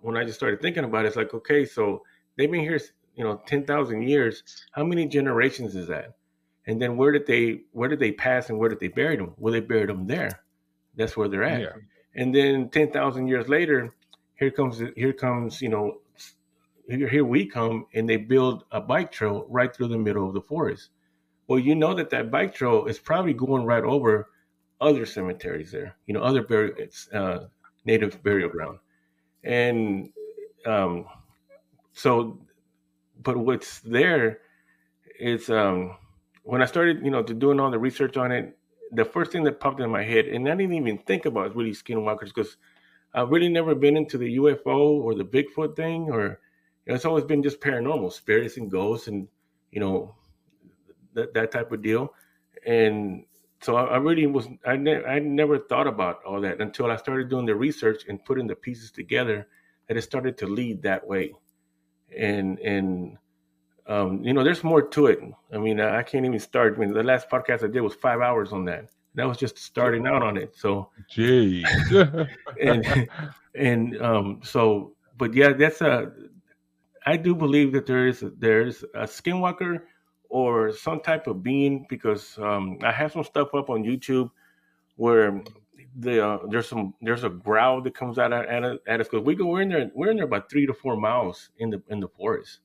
[0.01, 2.03] when I just started thinking about it, it's like, okay, so
[2.37, 2.79] they've been here,
[3.15, 4.43] you know, ten thousand years.
[4.73, 6.15] How many generations is that?
[6.65, 9.33] And then where did they where did they pass and where did they bury them?
[9.37, 10.41] Well, they buried them there.
[10.95, 11.61] That's where they're at.
[11.61, 11.75] Yeah.
[12.15, 13.93] And then ten thousand years later,
[14.35, 15.99] here comes here comes you know
[16.87, 20.33] here, here we come and they build a bike trail right through the middle of
[20.33, 20.89] the forest.
[21.47, 24.29] Well, you know that that bike trail is probably going right over
[24.79, 25.95] other cemeteries there.
[26.05, 26.75] You know, other burial
[27.13, 27.39] uh,
[27.85, 28.79] native burial ground
[29.43, 30.09] and
[30.65, 31.05] um,
[31.93, 32.39] so
[33.21, 34.39] but what's there
[35.19, 35.95] is um,
[36.43, 38.57] when i started you know to doing all the research on it
[38.91, 41.55] the first thing that popped in my head and i didn't even think about it,
[41.55, 42.57] really skinwalkers because
[43.13, 46.39] i've really never been into the ufo or the bigfoot thing or
[46.85, 49.27] you know, it's always been just paranormal spirits and ghosts and
[49.71, 50.15] you know
[51.13, 52.13] that, that type of deal.
[52.65, 53.25] And
[53.61, 56.97] so I, I really was I, ne- I never thought about all that until I
[56.97, 59.47] started doing the research and putting the pieces together
[59.87, 61.33] that it started to lead that way.
[62.15, 63.17] And and
[63.87, 65.19] um, you know there's more to it.
[65.51, 66.75] I mean I, I can't even start.
[66.75, 68.89] I mean the last podcast I did was five hours on that.
[69.15, 70.89] That was just starting out on it so.
[71.11, 71.63] Jeez.
[72.61, 73.09] and
[73.55, 76.11] and um so but yeah that's a
[77.05, 79.81] i do believe that there is there's a skinwalker
[80.29, 84.31] or some type of being because um i have some stuff up on youtube
[84.95, 85.43] where
[85.95, 89.25] the uh, there's some there's a growl that comes out at, at, at us because
[89.25, 91.81] we go we're in there we're in there about three to four miles in the
[91.89, 92.59] in the forest,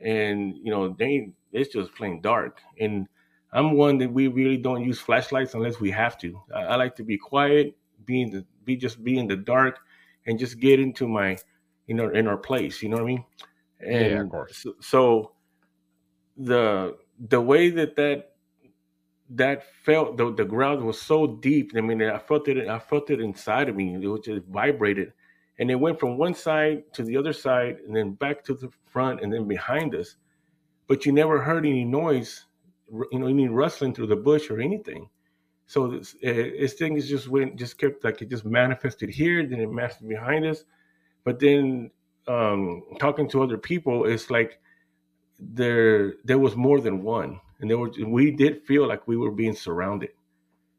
[0.00, 2.60] and you know they it's just plain dark.
[2.80, 3.06] And
[3.52, 6.40] I'm one that we really don't use flashlights unless we have to.
[6.54, 9.78] I, I like to be quiet, be in the be just be in the dark,
[10.26, 11.38] and just get into my
[11.86, 12.82] you know in our place.
[12.82, 13.24] You know what I mean?
[13.80, 14.62] And yeah, of course.
[14.62, 15.32] So, so
[16.36, 16.96] the
[17.28, 18.32] the way that that
[19.30, 21.72] that felt the, the ground was so deep.
[21.76, 22.68] I mean, I felt it.
[22.68, 23.94] I felt it inside of me.
[23.94, 25.12] It was just vibrated,
[25.58, 28.70] and it went from one side to the other side, and then back to the
[28.86, 30.16] front, and then behind us.
[30.86, 32.44] But you never heard any noise,
[33.10, 35.08] you know, any rustling through the bush or anything.
[35.66, 39.44] So this, uh, this thing is just went, just kept like it just manifested here,
[39.44, 40.64] then it manifested behind us.
[41.24, 41.90] But then
[42.28, 44.60] um, talking to other people, it's like
[45.40, 49.30] there there was more than one and there were we did feel like we were
[49.30, 50.10] being surrounded.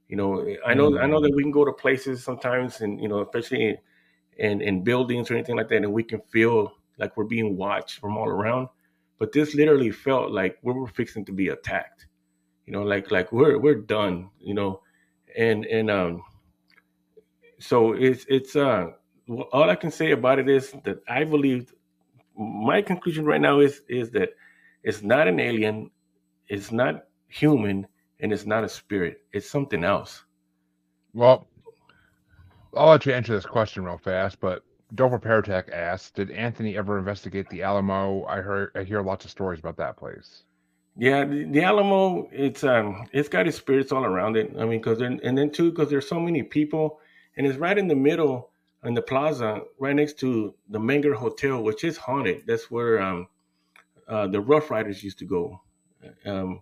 [0.08, 1.02] You know, I know mm.
[1.02, 3.78] I know that we can go to places sometimes, and you know, especially
[4.38, 8.00] in, in buildings or anything like that, and we can feel like we're being watched
[8.00, 8.69] from all around.
[9.19, 12.08] But this literally felt like we were fixing to be attacked.
[12.65, 14.30] You know, like like we're we're done.
[14.39, 14.82] You know,
[15.36, 16.23] and and um,
[17.60, 18.91] so it's it's uh
[19.52, 21.73] all I can say about it is that I believe
[22.38, 24.30] my conclusion right now is is that
[24.84, 25.89] it's not an alien
[26.47, 27.88] it's not human
[28.19, 29.21] and it's not a spirit.
[29.32, 30.23] It's something else.
[31.13, 31.47] Well,
[32.78, 34.63] I'll let you answer this question real fast, but
[34.96, 38.26] Dover Paratech asks, did Anthony ever investigate the Alamo?
[38.26, 40.44] I heard I hear lots of stories about that place.
[40.96, 44.52] Yeah, the, the Alamo, it's um it's got its spirits all around it.
[44.58, 47.00] I mean, because and then too, because there's so many people,
[47.36, 48.52] and it's right in the middle
[48.84, 52.44] in the plaza, right next to the Menger Hotel, which is haunted.
[52.48, 53.28] That's where um
[54.08, 55.62] uh, the Rough Riders used to go.
[56.26, 56.62] Um,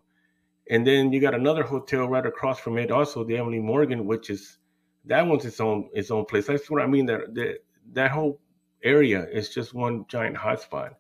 [0.70, 4.32] and then you got another hotel right across from it, also the Emily Morgan, which
[4.32, 4.58] is
[5.08, 6.48] that one's its own its own place.
[6.48, 7.06] That's what I mean.
[7.06, 7.58] That that,
[7.94, 8.40] that whole
[8.84, 10.92] area is just one giant hotspot.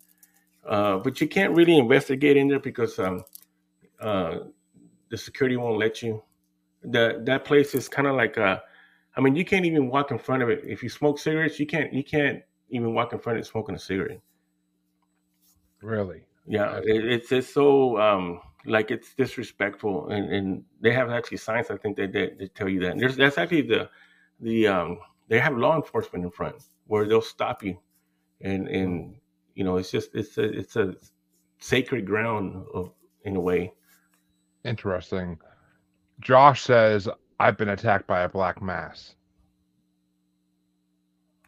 [0.65, 3.23] Uh, but you can't really investigate in there because um,
[3.99, 4.39] uh,
[5.09, 6.23] the security won't let you.
[6.83, 8.61] That that place is kind of like a,
[9.15, 10.63] I mean, you can't even walk in front of it.
[10.65, 13.75] If you smoke cigarettes, you can't you can't even walk in front of it smoking
[13.75, 14.21] a cigarette.
[15.81, 16.23] Really?
[16.47, 21.69] Yeah, it, it's it's so um, like it's disrespectful, and, and they have actually signs.
[21.69, 22.91] I think they they, tell you that.
[22.91, 23.89] And there's that's actually the
[24.39, 26.55] the um, they have law enforcement in front
[26.87, 27.77] where they'll stop you,
[28.41, 29.15] and and
[29.55, 30.95] you know it's just it's a it's a
[31.59, 32.91] sacred ground of
[33.23, 33.73] in a way.
[34.63, 35.37] Interesting.
[36.19, 39.15] Josh says I've been attacked by a black mass,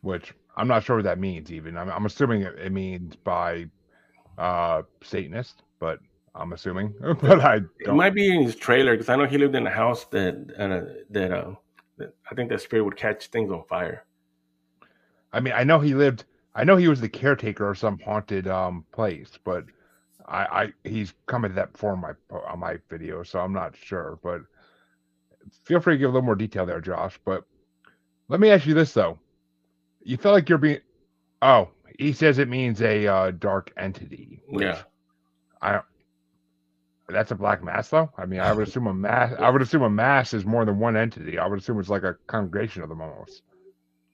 [0.02, 1.52] which I'm not sure what that means.
[1.52, 3.68] Even I'm, I'm assuming it, it means by
[4.38, 6.00] uh, Satanist, but
[6.38, 6.94] I'm assuming.
[7.22, 7.70] but I don't.
[7.80, 10.36] It might be in his trailer because I know he lived in a house that
[10.58, 11.56] uh, that, uh,
[11.98, 14.06] that I think that spirit would catch things on fire.
[15.34, 16.26] I mean, I know he lived.
[16.56, 19.66] I know he was the caretaker of some haunted um place, but
[20.28, 22.14] I, I he's commented that before on my
[22.48, 24.20] on my video, so I'm not sure.
[24.24, 24.42] But
[25.64, 27.20] feel free to give a little more detail there, Josh.
[27.26, 27.44] But
[28.28, 29.20] let me ask you this though:
[30.04, 30.82] you feel like you're being
[31.42, 34.42] oh he says it means a uh, dark entity.
[34.52, 34.84] yeah.
[35.62, 35.86] I don't.
[37.10, 38.12] That's a black mass, though.
[38.18, 39.34] I mean, I would assume a mass.
[39.40, 41.40] I would assume a mass is more than one entity.
[41.40, 43.44] I would assume it's like a congregation of them almost.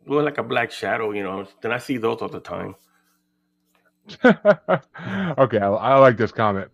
[0.05, 1.47] Well, like a black shadow, you know.
[1.61, 2.75] Then I see those all the time.
[4.25, 6.69] okay, I, I, like this comment.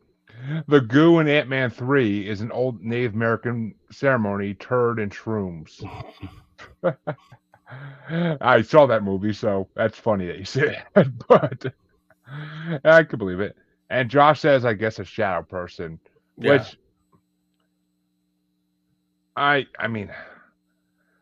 [0.68, 5.84] The goo in Ant Man 3 is an old Native American ceremony, turd and shrooms.
[8.42, 11.74] I saw that movie, so that's funny that you said that, but
[12.84, 13.56] I can believe it.
[13.92, 16.00] And Josh says, I guess a shadow person,
[16.40, 16.54] yeah.
[16.54, 16.78] which
[19.36, 20.12] I, I mean,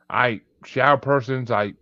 [0.10, 1.74] I shadow persons, I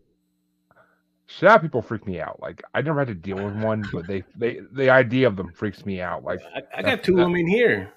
[1.28, 2.40] shadow people freak me out.
[2.42, 5.52] Like I never had to deal with one, but they, they, the idea of them
[5.54, 6.24] freaks me out.
[6.24, 7.92] Like I, I got two of them in here.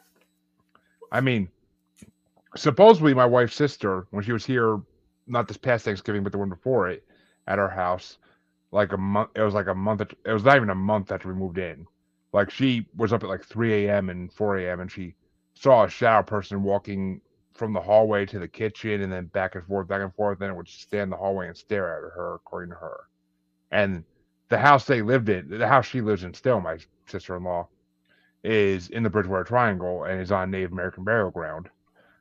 [1.11, 1.48] I mean,
[2.57, 4.81] supposedly my wife's sister, when she was here
[5.27, 7.05] not this past Thanksgiving, but the one before it,
[7.46, 8.18] at our house,
[8.72, 9.31] like a month.
[9.35, 10.01] It was like a month.
[10.01, 11.87] It was not even a month after we moved in.
[12.33, 14.11] Like she was up at like 3 a.m.
[14.11, 14.81] and 4 a.m.
[14.81, 15.14] and she
[15.61, 17.21] saw a shadow person walking
[17.53, 20.38] from the hallway to the kitchen and then back and forth, back and forth.
[20.38, 23.01] Then it would stand in the hallway and stare at her, according to her.
[23.73, 24.05] And
[24.51, 27.68] the house they lived in, the house she lives in still, my sister-in-law,
[28.44, 31.68] is in the Bridgewater Triangle and is on Native American burial ground.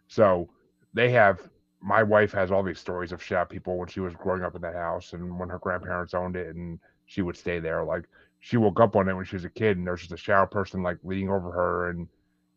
[0.07, 0.49] So
[0.93, 1.39] they have
[1.79, 4.61] my wife has all these stories of shadow people when she was growing up in
[4.63, 7.83] that house and when her grandparents owned it and she would stay there.
[7.83, 8.05] Like
[8.39, 10.47] she woke up one day when she was a kid and there's just a shadow
[10.47, 12.07] person like leaning over her and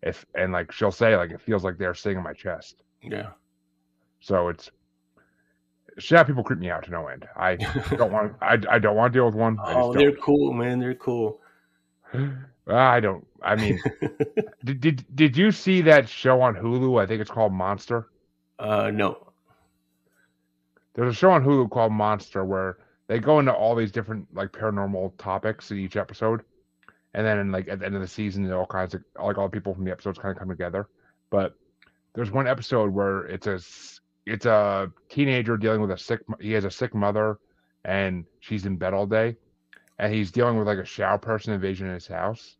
[0.02, 2.82] if and like she'll say like it feels like they're sitting in my chest.
[3.02, 3.30] Yeah.
[4.20, 4.70] So it's
[5.98, 7.26] Shadow people creep me out to no end.
[7.36, 7.56] I
[7.96, 8.34] don't want.
[8.40, 9.58] I, I don't want to deal with one.
[9.64, 10.78] oh, they're cool, man.
[10.78, 11.40] They're cool.
[12.66, 13.26] I don't.
[13.42, 13.80] I mean,
[14.64, 17.00] did, did did you see that show on Hulu?
[17.00, 18.08] I think it's called Monster.
[18.58, 19.26] Uh, no.
[20.94, 24.52] There's a show on Hulu called Monster where they go into all these different like
[24.52, 26.42] paranormal topics in each episode,
[27.14, 29.50] and then like at the end of the season, all kinds of like all the
[29.50, 30.88] people from the episodes kind of come together.
[31.30, 31.54] But
[32.14, 33.60] there's one episode where it's a
[34.26, 37.38] it's a teenager dealing with a sick he has a sick mother
[37.84, 39.36] and she's in bed all day
[39.98, 42.56] and he's dealing with like a shadow person invasion in his house.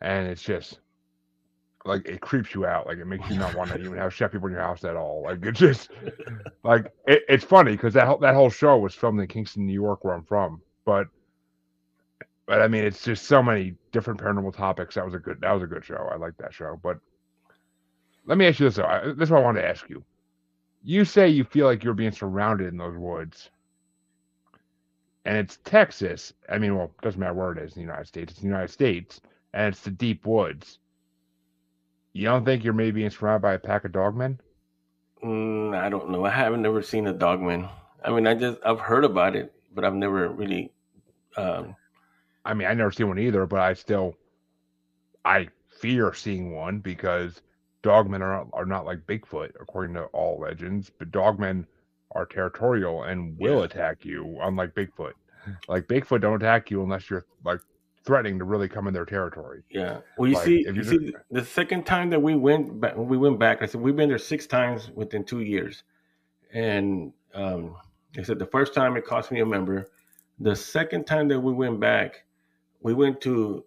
[0.00, 0.80] And it's just
[1.84, 2.86] like it creeps you out.
[2.86, 4.96] Like it makes you not want to even have chef people in your house at
[4.96, 5.22] all.
[5.24, 5.90] Like it's just
[6.64, 10.04] like it, it's funny because that, that whole show was filmed in kingston new york
[10.04, 10.60] where i'm from.
[10.84, 11.06] But
[12.52, 15.52] but i mean it's just so many different paranormal topics that was a good that
[15.52, 16.98] was a good show i like that show but
[18.26, 20.04] let me ask you this though this is what i wanted to ask you
[20.84, 23.48] you say you feel like you're being surrounded in those woods
[25.24, 28.06] and it's texas i mean well it doesn't matter where it is in the united
[28.06, 29.22] states it's the united states
[29.54, 30.78] and it's the deep woods
[32.12, 34.38] you don't think you're maybe being surrounded by a pack of dogmen?
[35.24, 36.26] Mm, I don't know.
[36.26, 37.68] I haven't never seen a dogman.
[38.04, 40.72] I mean, I just I've heard about it, but I've never really.
[41.36, 41.76] Um...
[42.44, 44.16] I mean, I never seen one either, but I still,
[45.24, 47.40] I fear seeing one because
[47.82, 51.66] dogmen are are not like Bigfoot according to all legends, but dogmen
[52.12, 53.64] are territorial and will yeah.
[53.64, 55.12] attack you, unlike Bigfoot.
[55.68, 57.60] Like Bigfoot don't attack you unless you're like
[58.04, 59.62] threatening to really come in their territory.
[59.70, 59.98] Yeah.
[60.16, 63.38] Well, you like, see, you see, the second time that we went back, we went
[63.38, 63.62] back.
[63.62, 65.84] I said we've been there six times within two years,
[66.52, 67.76] and um,
[68.18, 69.88] I said the first time it cost me a member.
[70.38, 72.24] The second time that we went back,
[72.82, 73.64] we went to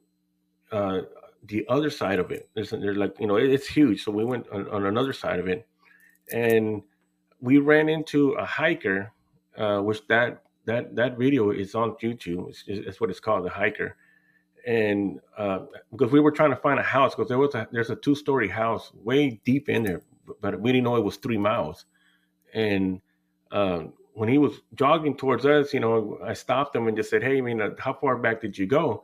[0.71, 1.01] uh,
[1.47, 2.49] the other side of it.
[2.53, 5.39] There's, there's like you know it, it's huge, so we went on, on, another side
[5.39, 5.67] of it,
[6.31, 6.81] and
[7.41, 9.11] we ran into a hiker,
[9.57, 12.49] uh, which that that that video is on YouTube.
[12.49, 13.95] It's, it's what it's called, the hiker
[14.65, 15.59] and uh,
[15.91, 18.15] because we were trying to find a house because there was a there's a two
[18.15, 20.01] story house way deep in there,
[20.41, 21.85] but we didn't know it was three miles.
[22.53, 23.01] And
[23.51, 23.83] uh,
[24.15, 27.37] when he was jogging towards us, you know, I stopped him and just said, "Hey,
[27.37, 29.03] I mean, how far back did you go?"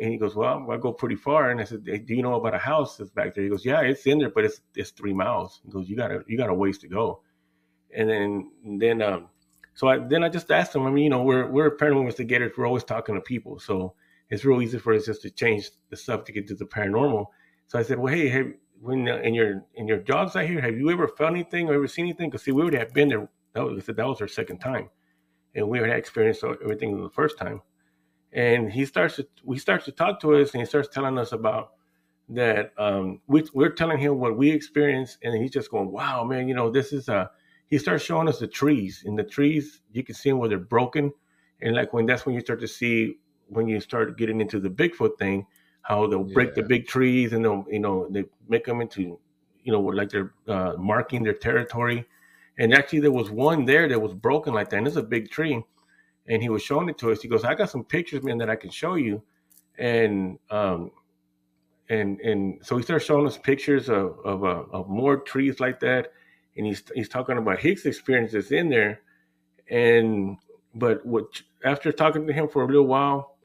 [0.00, 2.34] And he goes, "Well, I go pretty far." And I said, hey, "Do you know
[2.34, 4.90] about a house that's back there?" He goes, "Yeah, it's in there, but it's it's
[4.90, 7.22] three miles." He goes, "You got a you got a ways to go."
[7.94, 9.28] And then then um,
[9.74, 10.86] so I then I just asked him.
[10.86, 12.52] I mean, you know, we're we're paranormal investigators.
[12.58, 13.94] We're always talking to people, so
[14.28, 17.26] it's real easy for us just to change the subject into the paranormal.
[17.68, 20.76] So I said, well, hey, when uh, in your in your jobs out here, have
[20.76, 22.28] you ever felt anything or ever seen anything?
[22.28, 23.28] Because see, we already have been there.
[23.58, 24.90] That was, that was our second time,
[25.54, 27.60] and we had experienced everything the first time.
[28.32, 31.32] And he starts to we starts to talk to us, and he starts telling us
[31.32, 31.72] about
[32.28, 32.72] that.
[32.78, 36.54] Um, we, we're telling him what we experienced, and he's just going, "Wow, man, you
[36.54, 37.30] know, this is a."
[37.66, 40.58] He starts showing us the trees, and the trees you can see them where they're
[40.58, 41.12] broken,
[41.60, 43.16] and like when that's when you start to see
[43.48, 45.46] when you start getting into the Bigfoot thing,
[45.82, 46.34] how they'll yeah.
[46.34, 49.18] break the big trees and they'll you know they make them into
[49.62, 52.06] you know like they're uh, marking their territory.
[52.58, 55.30] And actually, there was one there that was broken like that, and it's a big
[55.30, 55.62] tree.
[56.26, 57.22] And he was showing it to us.
[57.22, 59.22] He goes, "I got some pictures, man, that I can show you."
[59.78, 60.90] And um,
[61.88, 65.80] and and so he started showing us pictures of of, uh, of more trees like
[65.80, 66.12] that,
[66.56, 69.00] and he's he's talking about his experiences in there,
[69.70, 70.36] and
[70.74, 73.36] but what after talking to him for a little while,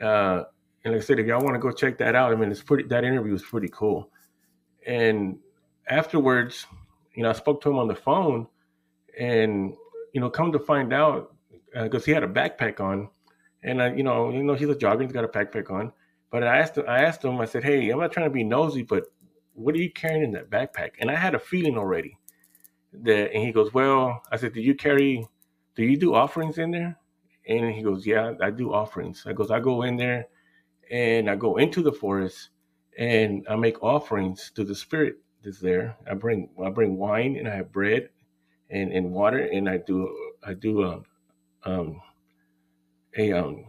[0.00, 0.44] uh,
[0.84, 2.62] and like I said, if y'all want to go check that out, I mean, it's
[2.62, 2.84] pretty.
[2.84, 4.10] That interview was pretty cool.
[4.86, 5.38] And
[5.88, 6.66] afterwards,
[7.16, 8.46] you know, I spoke to him on the phone,
[9.18, 9.74] and
[10.12, 11.34] you know, come to find out,
[11.74, 13.08] because uh, he had a backpack on,
[13.62, 15.92] and I, you know, you know, he's a jogger, he's got a backpack on.
[16.30, 18.44] But I asked him, I asked him, I said, "Hey, I'm not trying to be
[18.44, 19.04] nosy, but
[19.54, 22.18] what are you carrying in that backpack?" And I had a feeling already
[22.92, 25.26] that, and he goes, "Well," I said, "Do you carry?
[25.74, 26.98] Do you do offerings in there?"
[27.48, 29.24] And he goes, Yeah, I do offerings.
[29.26, 30.26] I goes, I go in there
[30.90, 32.50] and I go into the forest
[32.98, 35.96] and I make offerings to the spirit that's there.
[36.10, 38.08] I bring I bring wine and I have bread
[38.70, 40.14] and, and water and I do
[40.44, 41.00] I do a
[41.64, 42.00] um
[43.16, 43.64] a um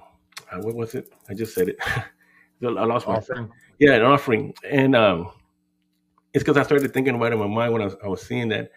[0.52, 1.12] uh, what was it?
[1.30, 1.78] I just said it.
[1.86, 2.06] I
[2.68, 3.52] lost my offering.
[3.80, 4.54] Yeah, an offering.
[4.70, 5.32] And um
[6.34, 8.22] it's because I started thinking about it in my mind when I was, I was
[8.22, 8.72] seeing that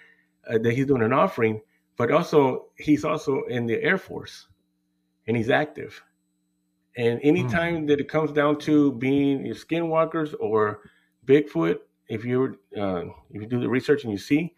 [0.49, 1.61] uh, that he's doing an offering,
[1.97, 4.47] but also he's also in the Air Force
[5.26, 6.03] and he's active.
[6.97, 7.88] And anytime mm.
[7.88, 10.80] that it comes down to being skinwalkers or
[11.26, 11.78] Bigfoot,
[12.11, 14.54] if you uh, if you do the research and you see,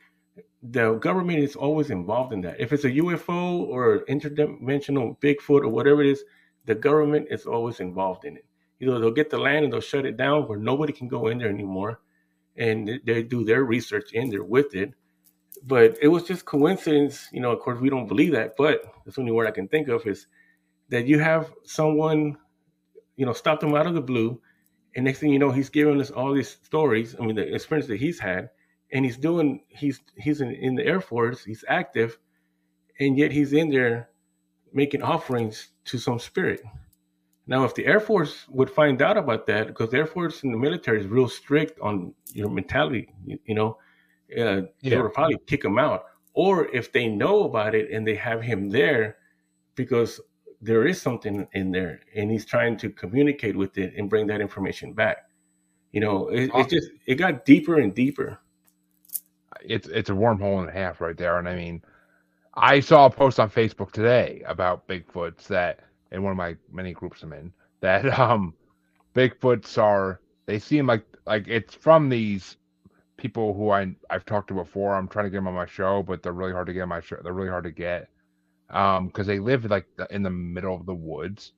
[0.62, 2.61] the government is always involved in that.
[2.61, 6.24] If it's a UFO or interdimensional Bigfoot or whatever it is,
[6.66, 8.46] the government is always involved in it.
[8.80, 11.28] You know, they'll get the land and they'll shut it down where nobody can go
[11.28, 12.00] in there anymore,
[12.57, 14.94] and they do their research in there with it.
[15.64, 17.28] but it was just coincidence.
[17.32, 19.88] You know, of course, we don't believe that, but the only word I can think
[19.88, 20.26] of is
[20.90, 22.38] that you have someone,
[23.16, 24.40] you know, stop them out of the blue,
[24.95, 27.16] and next thing you know, he's giving us all these stories.
[27.18, 28.51] I mean, the experience that he's had,
[28.93, 32.18] and he's doing, he's he's in, in the Air Force, he's active,
[33.01, 34.11] and yet he's in there
[34.72, 36.61] making offerings to some spirit.
[37.47, 40.55] Now, if the Air Force would find out about that, because the Air Force and
[40.55, 43.78] the military is real strict on your mentality, you, you know,
[44.36, 44.90] uh, yeah.
[44.90, 46.05] they would probably kick him out.
[46.34, 49.16] Or if they know about it and they have him there
[49.74, 50.20] because
[50.62, 54.40] there is something in there and he's trying to communicate with it and bring that
[54.40, 55.28] information back.
[55.90, 58.38] You know, it, it just it got deeper and deeper.
[59.60, 61.38] It's it's a wormhole and a half right there.
[61.38, 61.82] And I mean,
[62.54, 65.80] I saw a post on Facebook today about Bigfoots that
[66.12, 68.54] in one of my many groups I'm in that um
[69.14, 72.56] Bigfoots are they seem like like it's from these
[73.16, 74.94] people who I I've talked to before.
[74.94, 76.88] I'm trying to get them on my show, but they're really hard to get on
[76.88, 77.16] my show.
[77.22, 78.08] They're really hard to get
[78.73, 81.53] um because they live like in the middle of the woods.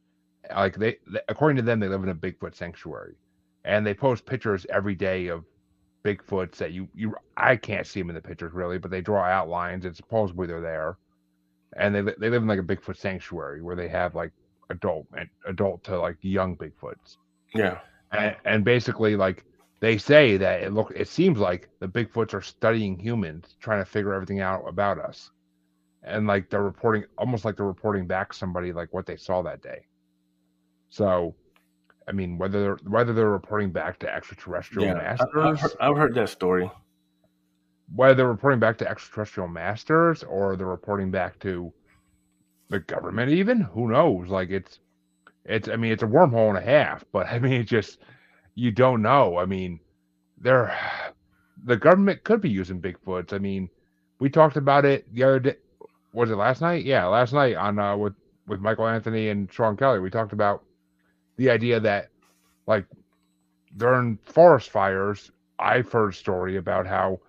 [0.55, 0.99] Like they,
[1.29, 3.17] according to them, they live in a Bigfoot sanctuary,
[3.65, 5.45] and they post pictures every day of
[6.05, 9.25] Bigfoots that you you I can't see them in the pictures really, but they draw
[9.25, 9.87] outlines.
[9.87, 10.99] And supposedly they're there,
[11.77, 14.33] and they they live in like a Bigfoot sanctuary where they have like
[14.71, 17.17] adult and adult to like young Bigfoots.
[17.55, 17.81] Yeah,
[18.13, 19.45] and, and basically like
[19.81, 23.91] they say that it look it seems like the Bigfoots are studying humans, trying to
[23.91, 25.31] figure everything out about us,
[26.05, 29.63] and like they're reporting almost like they're reporting back somebody like what they saw that
[29.63, 29.87] day.
[30.91, 31.35] So
[32.07, 35.97] I mean, whether they're, whether they're reporting back to extraterrestrial yeah, masters, I've heard, I've
[35.97, 36.71] heard, that story.
[37.95, 41.73] Whether they're reporting back to extraterrestrial masters or they're reporting back to
[42.69, 44.29] the government, even who knows?
[44.29, 44.81] Like it's,
[45.45, 45.69] it's.
[45.69, 47.05] I mean, it's a wormhole and a half.
[47.13, 47.99] But I mean, it just
[48.55, 49.39] you don't know.
[49.39, 49.81] I mean,
[50.39, 50.77] they're
[51.65, 53.33] the government could be using Bigfoots.
[53.33, 53.71] I mean,
[54.19, 55.57] we talked about it the other day.
[56.15, 56.85] Was it last night?
[56.85, 58.15] Yeah, last night on uh, with
[58.47, 59.99] with Michael Anthony and Sean Kelly.
[59.99, 60.65] We talked about
[61.37, 62.11] the idea that
[62.67, 62.87] like
[63.77, 67.21] during forest fires, I've heard a story about how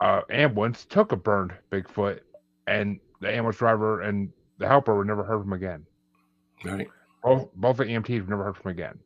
[0.00, 2.20] uh, ambulance took a burned Bigfoot,
[2.66, 5.86] and the ambulance driver and the helper were never heard from again.
[6.62, 6.88] Right.
[7.22, 8.98] Both both the EMTs were never heard from again,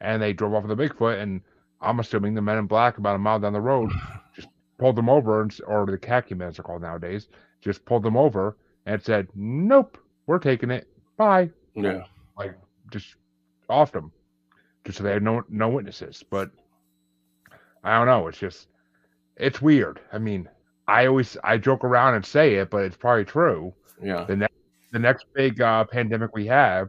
[0.00, 1.22] and they drove off with the Bigfoot.
[1.22, 1.40] And
[1.80, 3.92] I'm assuming the men in black, about a mile down the road,
[4.34, 4.48] just
[4.78, 7.28] pulled them over, and, or the khaki men they're called nowadays,
[7.66, 8.56] just pulled them over
[8.86, 10.86] and said, "Nope, we're taking it.
[11.18, 12.04] Bye." Yeah.
[12.38, 12.56] Like
[12.90, 13.16] just
[13.68, 14.12] off them
[14.86, 16.24] just so they had no no witnesses.
[16.30, 16.50] But
[17.84, 18.28] I don't know.
[18.28, 18.68] It's just
[19.36, 20.00] it's weird.
[20.12, 20.48] I mean,
[20.86, 23.74] I always I joke around and say it, but it's probably true.
[24.02, 24.24] Yeah.
[24.24, 24.54] The next
[24.92, 26.88] the next big uh, pandemic we have,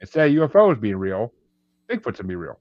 [0.00, 1.32] instead of UFOs being real,
[1.88, 2.58] Bigfoot's gonna be real.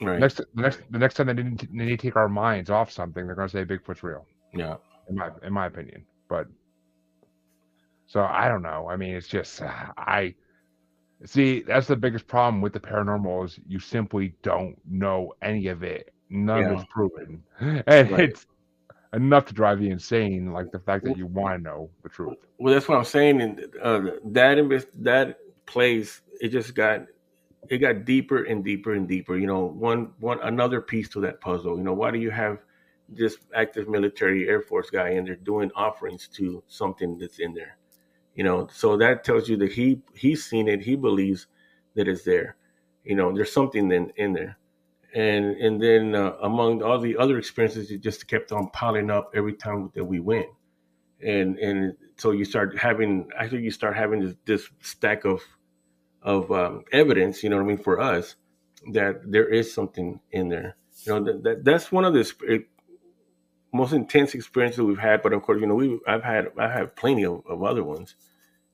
[0.00, 0.20] Right.
[0.20, 2.70] Next the next the next time they need to, they need to take our minds
[2.70, 4.24] off something, they're gonna say Bigfoot's real.
[4.54, 4.76] Yeah.
[5.08, 6.46] In my in my opinion, but
[8.06, 8.88] so I don't know.
[8.88, 10.34] I mean, it's just I
[11.24, 15.82] See, that's the biggest problem with the paranormal is you simply don't know any of
[15.82, 16.12] it.
[16.28, 16.70] None yeah.
[16.70, 18.20] of it's proven, and right.
[18.20, 18.46] it's
[19.14, 20.52] enough to drive you insane.
[20.52, 22.36] Like the fact that you want to know the truth.
[22.58, 23.40] Well, that's what I'm saying.
[23.40, 27.06] And uh, that that place, it just got
[27.70, 29.38] it got deeper and deeper and deeper.
[29.38, 31.76] You know, one one another piece to that puzzle.
[31.78, 32.58] You know, why do you have
[33.08, 37.76] this active military Air Force guy and they're doing offerings to something that's in there?
[38.34, 38.68] you know?
[38.72, 40.82] So that tells you that he he's seen it.
[40.82, 41.46] He believes
[41.94, 42.56] that it's there.
[43.04, 44.58] You know there's something in, in there.
[45.14, 49.30] And and then uh, among all the other experiences it just kept on piling up
[49.34, 50.46] every time that we went.
[51.22, 55.40] And and so you start having actually you start having this, this stack of
[56.22, 58.36] of um, evidence you know what i mean for us
[58.92, 60.74] that there is something in there.
[61.02, 62.64] You know that, that that's one of the
[63.74, 65.22] most intense experiences we've had.
[65.22, 68.14] But of course, you know, we I've had I've had plenty of, of other ones.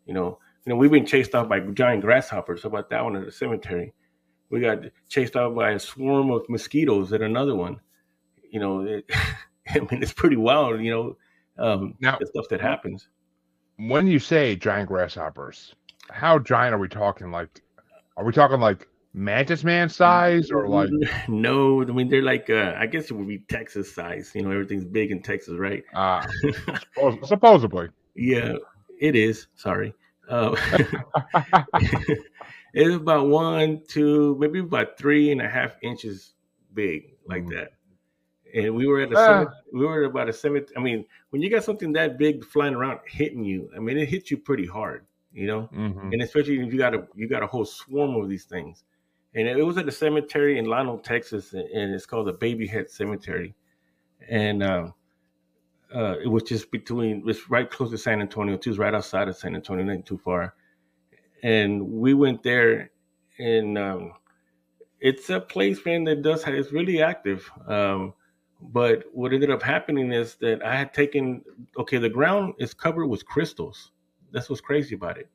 [0.06, 2.62] You know, you know, we've been chased off by giant grasshoppers.
[2.62, 3.94] How about that one at the cemetery?
[4.50, 7.80] We got chased off by a swarm of mosquitoes at another one.
[8.50, 9.10] You know, it,
[9.68, 10.80] I mean, it's pretty wild.
[10.80, 11.16] You know,
[11.58, 13.08] um, now the stuff that happens.
[13.76, 15.74] When you say giant grasshoppers,
[16.10, 17.30] how giant are we talking?
[17.30, 17.62] Like,
[18.18, 20.88] are we talking like mantis man size or like
[21.28, 24.52] no i mean they're like uh i guess it would be texas size you know
[24.52, 25.82] everything's big in texas right?
[25.94, 26.24] Uh
[27.24, 27.88] supposedly.
[28.14, 28.54] Yeah
[29.00, 29.94] it is sorry.
[30.28, 30.54] Uh,
[32.74, 36.34] it's about one two maybe about three and a half inches
[36.74, 37.56] big like mm.
[37.56, 37.72] that.
[38.54, 41.50] And we were at a uh, we were about a seven i mean when you
[41.50, 45.06] got something that big flying around hitting you i mean it hits you pretty hard
[45.32, 45.68] you know?
[45.72, 46.12] Mm-hmm.
[46.12, 48.82] and especially if you got a you got a whole swarm of these things
[49.34, 52.90] and it was at a cemetery in Llano, Texas, and it's called the Baby Head
[52.90, 53.54] Cemetery.
[54.28, 54.94] And um,
[55.94, 59.28] uh, it was just between it's right close to San Antonio too, it's right outside
[59.28, 60.54] of San Antonio, not too far.
[61.42, 62.90] And we went there,
[63.38, 64.12] and um,
[65.00, 67.50] it's a place, man, that does have, it's really active.
[67.66, 68.14] Um,
[68.60, 71.42] but what ended up happening is that I had taken
[71.78, 73.92] okay, the ground is covered with crystals.
[74.32, 75.28] That's what's crazy about it.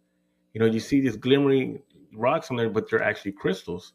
[0.54, 1.82] You know, you see these glimmering
[2.16, 3.94] rocks on there, but they're actually crystals.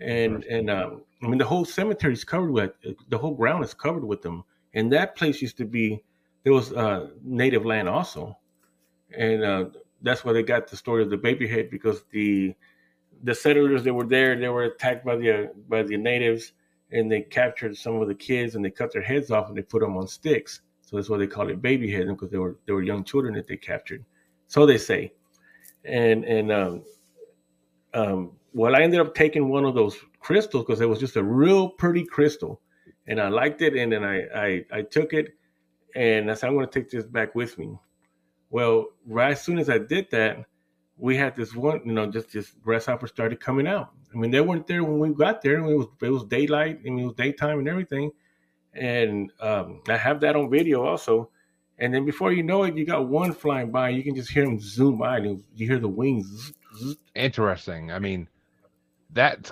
[0.00, 2.72] And and um, I mean, the whole cemetery is covered with
[3.08, 4.44] the whole ground is covered with them.
[4.74, 6.02] And that place used to be
[6.44, 8.38] there was uh, native land also,
[9.16, 9.64] and uh,
[10.02, 12.54] that's why they got the story of the baby head because the
[13.24, 16.52] the settlers that were there they were attacked by the by the natives
[16.90, 19.62] and they captured some of the kids and they cut their heads off and they
[19.62, 20.62] put them on sticks.
[20.80, 23.34] So that's why they call it baby head because they were they were young children
[23.34, 24.04] that they captured.
[24.46, 25.12] So they say,
[25.84, 26.82] and and um,
[27.94, 31.22] um, well, I ended up taking one of those crystals because it was just a
[31.22, 32.60] real pretty crystal,
[33.06, 35.34] and I liked it, and then I I, I took it,
[35.94, 37.78] and I said I'm going to take this back with me.
[38.50, 40.44] Well, right as soon as I did that,
[40.96, 43.90] we had this one, you know, just just grasshoppers started coming out.
[44.12, 45.58] I mean, they weren't there when we got there.
[45.58, 46.80] It was it was daylight.
[46.80, 48.10] I mean, it was daytime and everything,
[48.74, 51.30] and um, I have that on video also.
[51.80, 53.90] And then before you know it, you got one flying by.
[53.90, 56.52] You can just hear them zoom by, and you hear the wings.
[57.14, 57.90] Interesting.
[57.92, 58.28] I mean,
[59.10, 59.50] that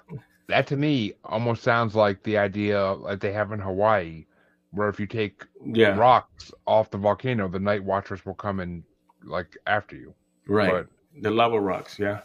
[0.48, 4.26] that to me almost sounds like the idea that they have in Hawaii,
[4.70, 8.84] where if you take Yeah, rocks off the volcano, the night watchers will come and
[9.24, 10.14] like after you.
[10.48, 10.78] right.
[10.78, 10.88] But
[11.20, 11.98] the lava rocks.
[11.98, 12.20] Yeah,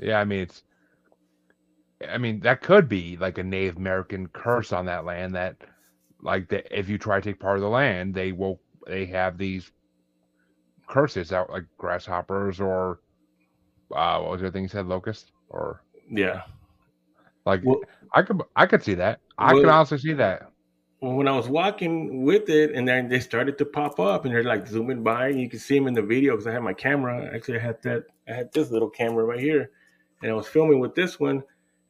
[0.00, 0.62] yeah, I mean it's
[2.08, 5.56] I mean that could be like a Native American curse on that land that
[6.20, 9.38] like that if you try to take part of the land, they will they have
[9.38, 9.72] these
[10.86, 13.00] curses out like grasshoppers or
[13.94, 15.32] uh what was the other thing you said, locust?
[15.48, 16.42] Or yeah.
[17.44, 17.80] like Well,
[18.14, 19.20] I could I could see that.
[19.38, 20.50] I could well, honestly see that.
[21.00, 24.34] well, when I was walking with it, and then they started to pop up, and
[24.34, 26.62] they're like zooming by, and you can see them in the video because I had
[26.62, 27.30] my camera.
[27.34, 28.04] Actually, I had that.
[28.28, 29.70] I had this little camera right here,
[30.22, 31.42] and I was filming with this one,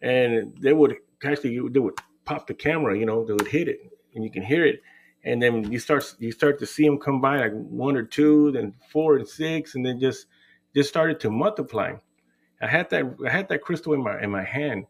[0.03, 1.95] and they would actually they would
[2.25, 2.99] pop the camera.
[2.99, 3.81] You know, they would hit it,
[4.15, 4.83] and you can hear it,
[5.25, 8.53] and then you start you start to see them come by like one or two,
[8.53, 10.27] then four and six, and then just
[10.77, 11.95] just started to multiply.
[12.61, 14.85] I had that I had that crystal in my in my hand,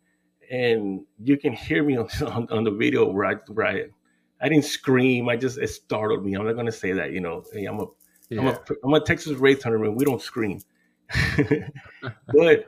[0.51, 3.84] and you can hear me on on, on the video where I where I
[4.41, 5.28] I didn't scream.
[5.28, 6.34] I just it startled me.
[6.34, 7.12] I'm not gonna say that.
[7.12, 7.87] You know, Hey, I'm a
[8.32, 9.95] I'm a I'm a Texas Wraith hunter man.
[9.95, 10.61] We don't scream.
[12.32, 12.66] but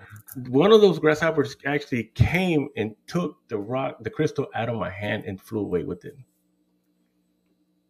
[0.49, 4.91] one of those grasshoppers actually came and took the rock, the crystal out of my
[4.91, 6.17] hand and flew away with it.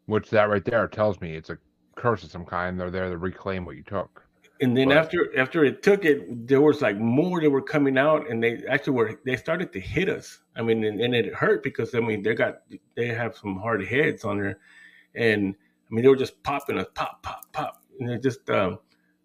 [0.07, 1.59] Which that right there tells me it's a
[1.97, 2.81] curse of some kind.
[2.81, 4.28] They're there to reclaim what you took.
[4.61, 7.97] And then But after after it took it, there was like more that were coming
[7.97, 10.41] out, and they actually were they started to hit us.
[10.57, 12.63] I mean, and, and it hurt because I mean they got
[12.97, 14.59] they have some hard heads on there,
[15.15, 18.81] and I mean they were just popping us pop pop pop, and it just um,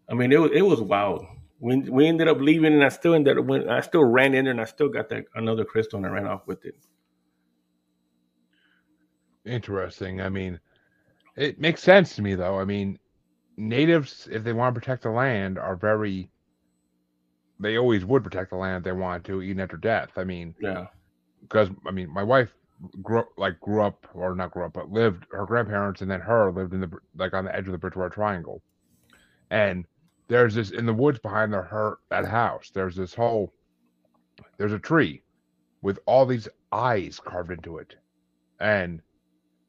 [0.09, 1.25] I mean it was it was wild.
[1.59, 4.45] We we ended up leaving, and I still ended up when I still ran in
[4.45, 6.75] there, and I still got that another crystal, and I ran off with it.
[9.45, 10.21] interesting.
[10.21, 10.59] I mean,
[11.35, 12.59] it makes sense to me though.
[12.59, 12.99] I mean,
[13.57, 16.29] natives, if they want to protect the land, are very.
[17.59, 20.11] They always would protect the land if they wanted to, even after death.
[20.17, 20.87] I mean, Yeah,
[21.41, 22.55] because I mean, my wife
[23.01, 25.25] grew like grew up or not grew up, but lived.
[25.31, 28.09] Her grandparents and then her lived in the like on the edge of the Bridgewater
[28.09, 28.61] Triangle,
[29.51, 29.85] and
[30.27, 32.71] there's this in the woods behind the her that house.
[32.73, 33.53] There's this whole
[34.57, 35.23] there's a tree
[35.81, 37.95] with all these eyes carved into it,
[38.59, 39.01] and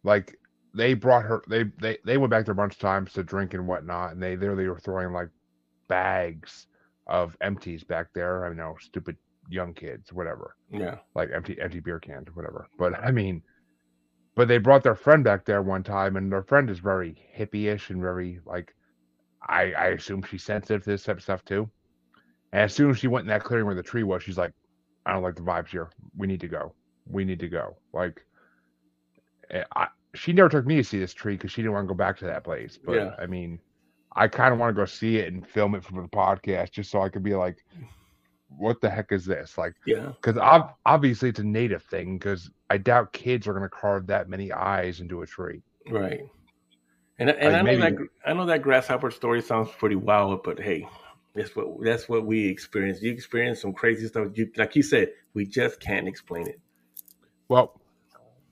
[0.05, 0.39] like
[0.75, 3.55] they brought her they they they went back there a bunch of times to drink
[3.55, 5.29] and whatnot, and they literally were throwing like
[5.89, 6.67] bags
[7.07, 8.45] of empties back there.
[8.45, 9.17] I know, stupid
[9.49, 12.69] young kids, whatever yeah, like empty empty beer cans or whatever.
[12.79, 13.43] But I mean,
[14.35, 17.91] but they brought their friend back there one time, and their friend is very hippie-ish
[17.91, 18.75] and very like,
[19.47, 21.71] I I assume she's sensitive to this type of stuff too.
[22.53, 24.53] And as soon as she went in that clearing where the tree was, she's like,
[25.07, 25.91] I don't like the vibes here.
[26.17, 26.75] We need to go.
[27.07, 27.77] We need to go.
[27.93, 28.25] Like,
[29.51, 31.89] eh, I she never took me to see this tree because she didn't want to
[31.89, 32.79] go back to that place.
[32.83, 33.15] But Yeah.
[33.19, 33.59] I mean,
[34.17, 36.91] I kind of want to go see it and film it for the podcast just
[36.91, 37.65] so I could be like,
[38.57, 39.59] what the heck is this?
[39.59, 40.13] Like yeah.
[40.21, 44.07] because ob- obviously it's a native thing because i doubt kids are going to carve
[44.07, 45.61] that many eyes into a tree
[45.91, 46.21] Right.
[47.19, 50.43] And and Like, I know maybe- that I know that grasshopper story sounds pretty wild,
[50.45, 50.87] but hey,
[51.35, 53.03] that's what that's what we experience.
[53.03, 54.29] You experience some crazy stuff.
[54.35, 56.61] You like you said, we just can't explain it.
[57.49, 57.81] well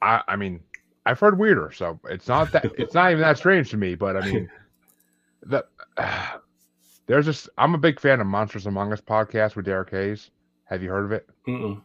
[0.03, 0.61] i i mean
[1.07, 4.17] i've heard weirder so it's not that it's not even that strange to me but
[4.17, 4.51] i mean
[5.43, 5.65] the
[7.07, 10.31] there's this i'm a big fan of monsters among us podcast with derek hayes
[10.65, 11.81] have you heard of it Mm-mm.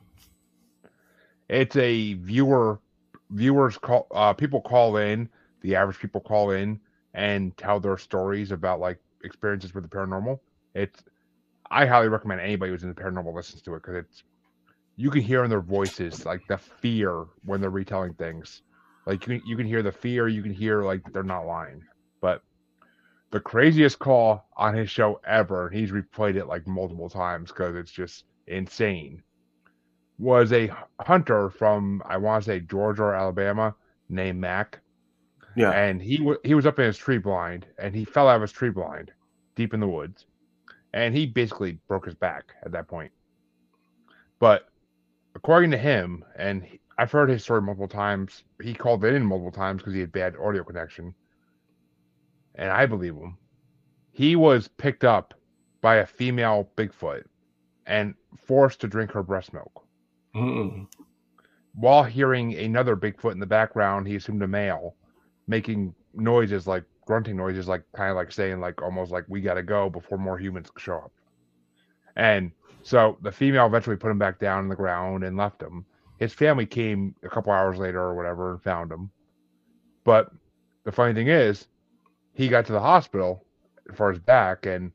[1.50, 2.80] it's a viewer
[3.32, 5.28] viewers call uh people call in
[5.62, 6.80] the average people call in
[7.14, 10.40] and tell their stories about like experiences with the paranormal.
[10.76, 11.04] It's
[11.70, 14.24] I highly recommend anybody who's in the paranormal listens to it because it's
[14.96, 18.62] you can hear in their voices like the fear when they're retelling things.
[19.08, 21.82] Like you can, you can hear the fear, you can hear like they're not lying.
[22.20, 22.44] But
[23.32, 27.92] the craziest call on his show ever, he's replayed it like multiple times because it's
[27.92, 29.24] just insane.
[30.20, 33.76] Was a hunter from I want to say Georgia or Alabama
[34.10, 34.82] named Mac.
[35.56, 35.72] Yeah.
[35.72, 38.42] And he w- he was up in his tree blind and he fell out of
[38.42, 39.12] his tree blind
[39.56, 40.26] deep in the woods.
[40.94, 43.12] And he basically broke his back at that point.
[44.40, 44.68] But
[45.34, 49.82] according to him, and I've heard his story multiple times, he called in multiple times
[49.82, 51.14] because he had bad audio connection.
[52.56, 53.38] And I believe him.
[54.12, 55.36] He was picked up
[55.82, 57.24] by a female Bigfoot
[57.86, 59.86] and forced to drink her breast milk.
[60.36, 60.88] Mm.
[61.76, 64.96] While hearing another Bigfoot in the background, he assumed a male,
[65.48, 69.62] making noises like grunting noises, like kind of like saying, like almost like we gotta
[69.62, 71.12] go before more humans show up.
[72.16, 75.86] And so the female eventually put him back down on the ground and left him.
[76.18, 79.12] His family came a couple hours later or whatever and found him.
[80.04, 80.32] But
[80.84, 81.68] the funny thing is,
[82.34, 83.46] he got to the hospital
[83.96, 84.92] for his back, and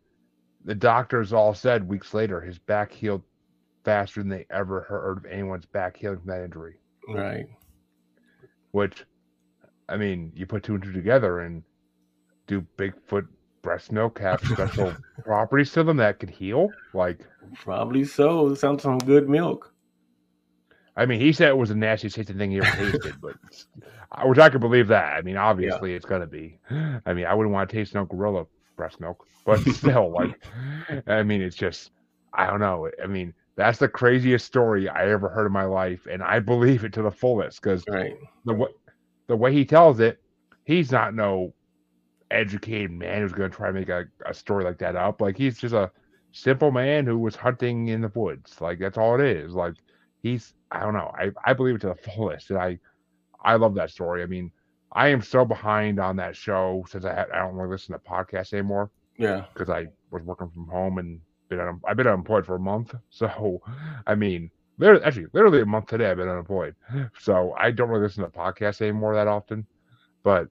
[0.64, 3.22] the doctors all said weeks later his back healed
[3.84, 6.76] faster than they ever heard of anyone's back healing from that injury.
[7.08, 7.46] Right.
[8.70, 9.04] Which,
[9.88, 11.62] I mean, you put two and two together, and
[12.46, 13.26] do Bigfoot
[13.62, 14.94] breast milk have special
[15.24, 16.70] properties to them that could heal?
[16.94, 17.20] Like,
[17.54, 18.48] Probably so.
[18.48, 19.71] It sounds some good milk.
[20.96, 23.34] I mean, he said it was the nastiest tasting thing he ever tasted, but
[24.10, 25.14] I which I could believe that.
[25.16, 26.58] I mean, obviously it's gonna be.
[27.06, 28.44] I mean, I wouldn't want to taste no gorilla
[28.76, 30.38] breast milk, but still, like,
[31.06, 31.90] I mean, it's just,
[32.34, 32.90] I don't know.
[33.02, 36.84] I mean, that's the craziest story I ever heard in my life, and I believe
[36.84, 38.14] it to the fullest because Right.
[38.44, 38.68] the way
[39.28, 40.18] the way he tells it,
[40.64, 41.54] he's not no
[42.30, 45.20] educated man who's gonna try to make a, a story like that up.
[45.20, 45.90] Like he's just a
[46.32, 48.60] simple man who was hunting in the woods.
[48.60, 49.54] Like that's all it is.
[49.54, 49.74] Like
[50.22, 51.12] he's I don't know.
[51.18, 52.50] I, I believe it to the fullest.
[52.50, 52.78] And I
[53.42, 54.22] I love that story.
[54.22, 54.52] I mean,
[54.92, 58.52] I am so behind on that show since I I don't really listen to podcasts
[58.52, 59.46] anymore Yeah.
[59.54, 62.94] because I was working from home and been un, I've been unemployed for a month.
[63.10, 63.60] So
[64.06, 66.74] I mean, literally, actually, literally a month today I've been unemployed.
[67.18, 69.66] So I don't really listen to podcasts anymore that often.
[70.24, 70.48] But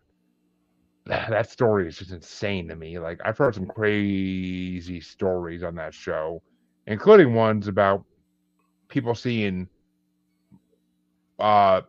[1.05, 2.99] that story is just insane to me.
[2.99, 6.41] Like I've heard some crazy stories on that show,
[6.87, 8.05] including ones about
[8.91, 9.67] people seeing
[11.39, 11.81] uh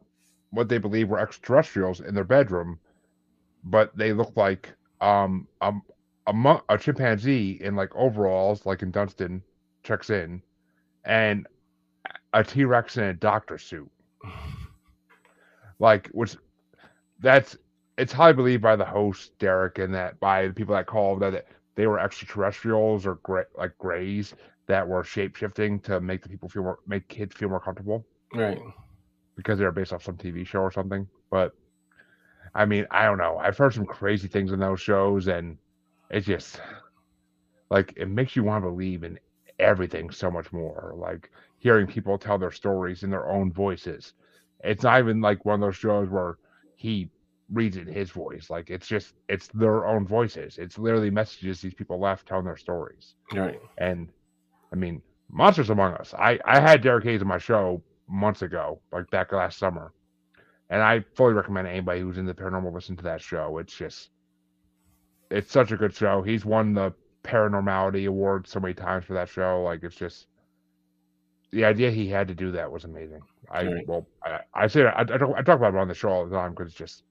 [0.50, 2.78] what they believe were extraterrestrials in their bedroom,
[3.64, 5.72] but they look like um a
[6.28, 9.42] a, mon- a chimpanzee in like overalls, like in Dunston,
[9.82, 10.42] checks in,
[11.05, 11.46] and
[12.32, 13.90] a T Rex in a doctor suit.
[15.78, 16.36] Like, which
[17.20, 17.57] that's
[17.98, 21.46] it's highly believed by the host Derek and that by the people that called that
[21.74, 24.34] they were extraterrestrials or gray, like grays
[24.66, 28.04] that were shape shifting to make the people feel more make kids feel more comfortable
[28.34, 28.60] Right.
[29.36, 31.06] because they were based off some TV show or something.
[31.30, 31.52] But
[32.54, 33.38] I mean, I don't know.
[33.38, 35.58] I've heard some crazy things in those shows, and
[36.10, 36.60] it's just
[37.70, 39.18] like it makes you want to believe in
[39.58, 40.94] everything so much more.
[40.96, 44.14] Like hearing people tell their stories in their own voices.
[44.62, 46.36] It's not even like one of those shows where
[46.76, 47.10] he
[47.52, 48.50] reads in his voice.
[48.50, 50.58] Like it's just it's their own voices.
[50.58, 53.14] It's literally messages these people left telling their stories.
[53.32, 53.60] Right.
[53.78, 54.08] And
[54.73, 56.14] I mean, Monsters Among Us.
[56.14, 59.93] I I had Derek Hayes on my show months ago, like back last summer,
[60.70, 63.59] and I fully recommend anybody who's in the paranormal listen to that show.
[63.59, 64.11] It's just,
[65.31, 66.23] it's such a good show.
[66.23, 66.93] He's won the
[67.25, 69.62] Paranormality Award so many times for that show.
[69.62, 70.27] Like it's just,
[71.51, 73.20] the idea he had to do that was amazing.
[73.51, 73.87] I Right.
[73.87, 76.27] well, I, I say I, I, talk, I talk about it on the show all
[76.27, 77.05] the time because it's just,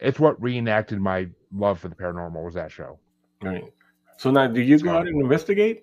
[0.00, 2.98] it's what reenacted my love for the paranormal was that show.
[3.42, 3.64] Right.
[4.16, 5.82] So now, do you go out and investigate?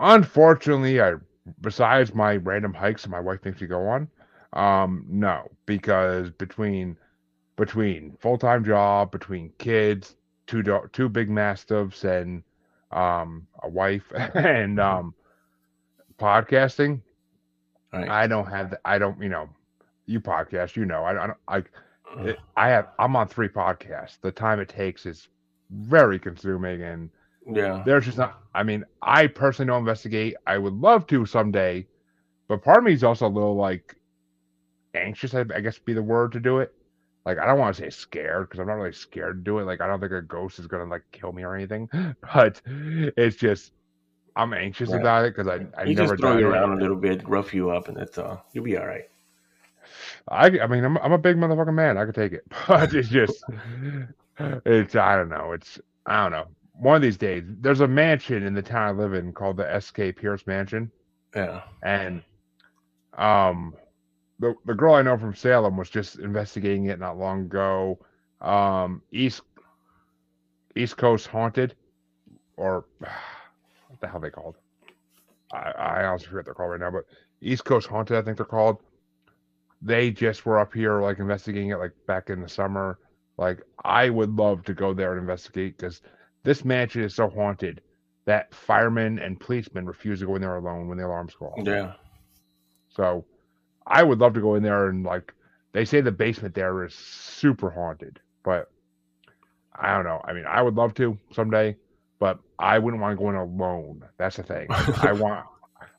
[0.00, 1.14] Unfortunately, I
[1.62, 4.08] besides my random hikes that my wife makes me go on,
[4.54, 6.96] um, no, because between
[7.56, 12.42] between full time job, between kids, two do- two big mastiffs, and
[12.92, 15.14] um, a wife, and um,
[16.18, 17.00] podcasting,
[17.92, 18.08] Right.
[18.08, 18.70] I don't have.
[18.70, 19.20] The, I don't.
[19.22, 19.50] You know,
[20.06, 20.76] you podcast.
[20.76, 21.38] You know, I, I don't.
[21.48, 21.64] I
[22.28, 22.88] it, I have.
[22.98, 24.18] I'm on three podcasts.
[24.20, 25.28] The time it takes is
[25.70, 27.10] very consuming and
[27.54, 27.84] yeah.
[27.84, 31.86] there's just not i mean i personally don't investigate i would love to someday
[32.48, 33.96] but part of me is also a little like
[34.94, 36.72] anxious i, I guess be the word to do it
[37.24, 39.64] like i don't want to say scared because i'm not really scared to do it
[39.64, 41.88] like i don't think a ghost is gonna like kill me or anything
[42.34, 43.72] but it's just
[44.36, 45.00] i'm anxious Right.
[45.00, 46.46] about it because i i You never just throw you it.
[46.46, 48.44] around a little bit, rough you up, and that's all.
[48.52, 49.04] You'll be all right.
[50.28, 51.98] I, I mean, I'm, I'm a big motherfucking man.
[51.98, 53.44] I could take it, but it's just,
[54.64, 55.52] it's, I don't know.
[55.52, 56.46] It's, I don't know.
[56.80, 59.70] One of these days, there's a mansion in the town I live in called the
[59.70, 60.12] S.K.
[60.12, 60.90] Pierce Mansion,
[61.34, 61.62] Yeah.
[61.82, 62.22] and,
[63.14, 63.74] um,
[64.38, 67.98] the the girl I know from Salem was just investigating it not long ago.
[68.40, 69.42] Um, East
[70.74, 71.74] East Coast Haunted,
[72.56, 74.56] or what the hell they called?
[75.52, 77.04] I I honestly forget what they're called right now, but
[77.42, 78.78] East Coast Haunted, I think they're called.
[79.82, 82.98] They just were up here like investigating it like back in the summer.
[83.36, 86.00] Like I would love to go there and investigate because
[86.44, 87.80] this mansion is so haunted
[88.26, 91.66] that firemen and policemen refuse to go in there alone when the alarms go off.
[91.66, 91.92] Yeah.
[92.88, 93.26] So
[93.86, 95.32] I would love to go in there and like
[95.72, 98.68] they say the basement there is super haunted, but
[99.74, 100.20] I don't know.
[100.24, 101.76] I mean, I would love to someday,
[102.18, 104.02] but I wouldn't want to go in alone.
[104.18, 104.74] That's the thing.
[104.96, 105.46] I want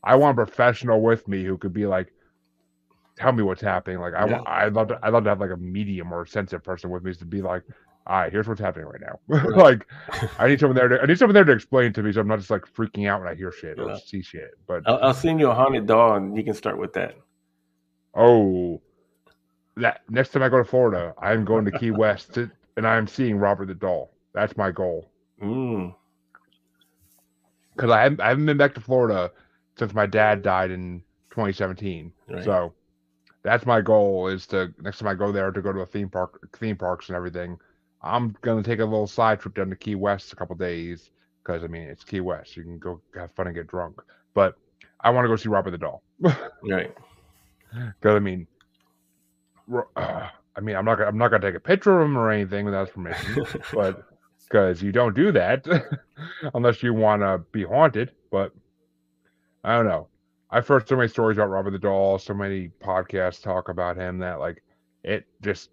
[0.03, 2.13] I want a professional with me who could be like
[3.17, 3.99] tell me what's happening.
[3.99, 4.25] Like I Yeah.
[4.25, 6.89] want I'd love to I'd love to have like a medium or a sensitive person
[6.89, 7.63] with me to be like,
[8.11, 9.19] all right, here's what's happening right now.
[9.55, 9.87] like
[10.37, 12.27] I need someone there to I need someone there to explain to me so I'm
[12.27, 13.97] not just like freaking out when I hear shit or Yeah.
[14.05, 14.51] see shit.
[14.67, 17.15] But I'll, I'll send you a haunted doll, and you can start with that.
[18.13, 18.81] Oh,
[19.77, 23.07] that next time I go to Florida, I'm going to Key West to, and I'm
[23.07, 24.11] seeing Robert the Doll.
[24.33, 25.09] That's my goal
[25.41, 25.95] Mm.
[27.75, 29.31] because I haven't, I haven't been back to Florida
[29.79, 31.01] since my dad died in
[31.31, 32.11] 2017.
[32.29, 32.43] Right.
[32.43, 32.73] So
[33.43, 36.09] that's my goal is to next time I go there to go to a theme
[36.09, 37.57] park, theme parks and everything.
[38.03, 41.11] I'm gonna take a little side trip down to Key West a couple days
[41.43, 42.57] because I mean it's Key West.
[42.57, 44.01] You can go have fun and get drunk,
[44.33, 44.55] but
[45.01, 46.01] I want to go see Robert the Doll.
[46.63, 46.95] Right.
[47.73, 48.47] Because I mean,
[49.95, 52.29] uh, I mean, I'm not gonna, I'm not gonna take a picture of him or
[52.29, 54.03] anything without permission, but
[54.43, 55.65] because you don't do that
[56.53, 58.11] unless you want to be haunted.
[58.29, 58.51] But
[59.63, 60.07] I don't know.
[60.49, 64.19] I've heard so many stories about Robert the Doll, so many podcasts talk about him
[64.19, 64.61] that like
[65.03, 65.69] it just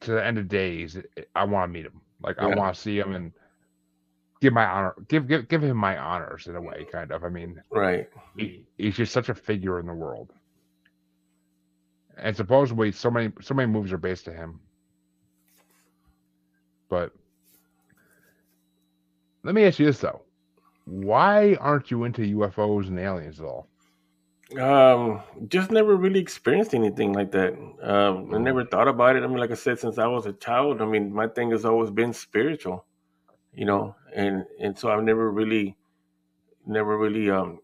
[0.00, 0.98] to the end of days,
[1.34, 2.00] I want to meet him.
[2.22, 3.32] Like I want to see him and
[4.40, 7.24] give my honor, give give give him my honors in a way, kind of.
[7.24, 8.08] I mean, right.
[8.36, 10.32] he, he's just such a figure in the world.
[12.16, 14.60] And supposedly so many so many movies are based to him.
[16.88, 17.12] But
[19.42, 20.22] let me ask you this though.
[20.86, 23.68] Why aren't you into UFOs and aliens at all?
[24.60, 27.54] Um, just never really experienced anything like that.
[27.82, 29.24] Um, I never thought about it.
[29.24, 31.64] I mean, like I said, since I was a child, I mean, my thing has
[31.64, 32.84] always been spiritual,
[33.52, 35.76] you know, and and so I've never really,
[36.64, 37.58] never really um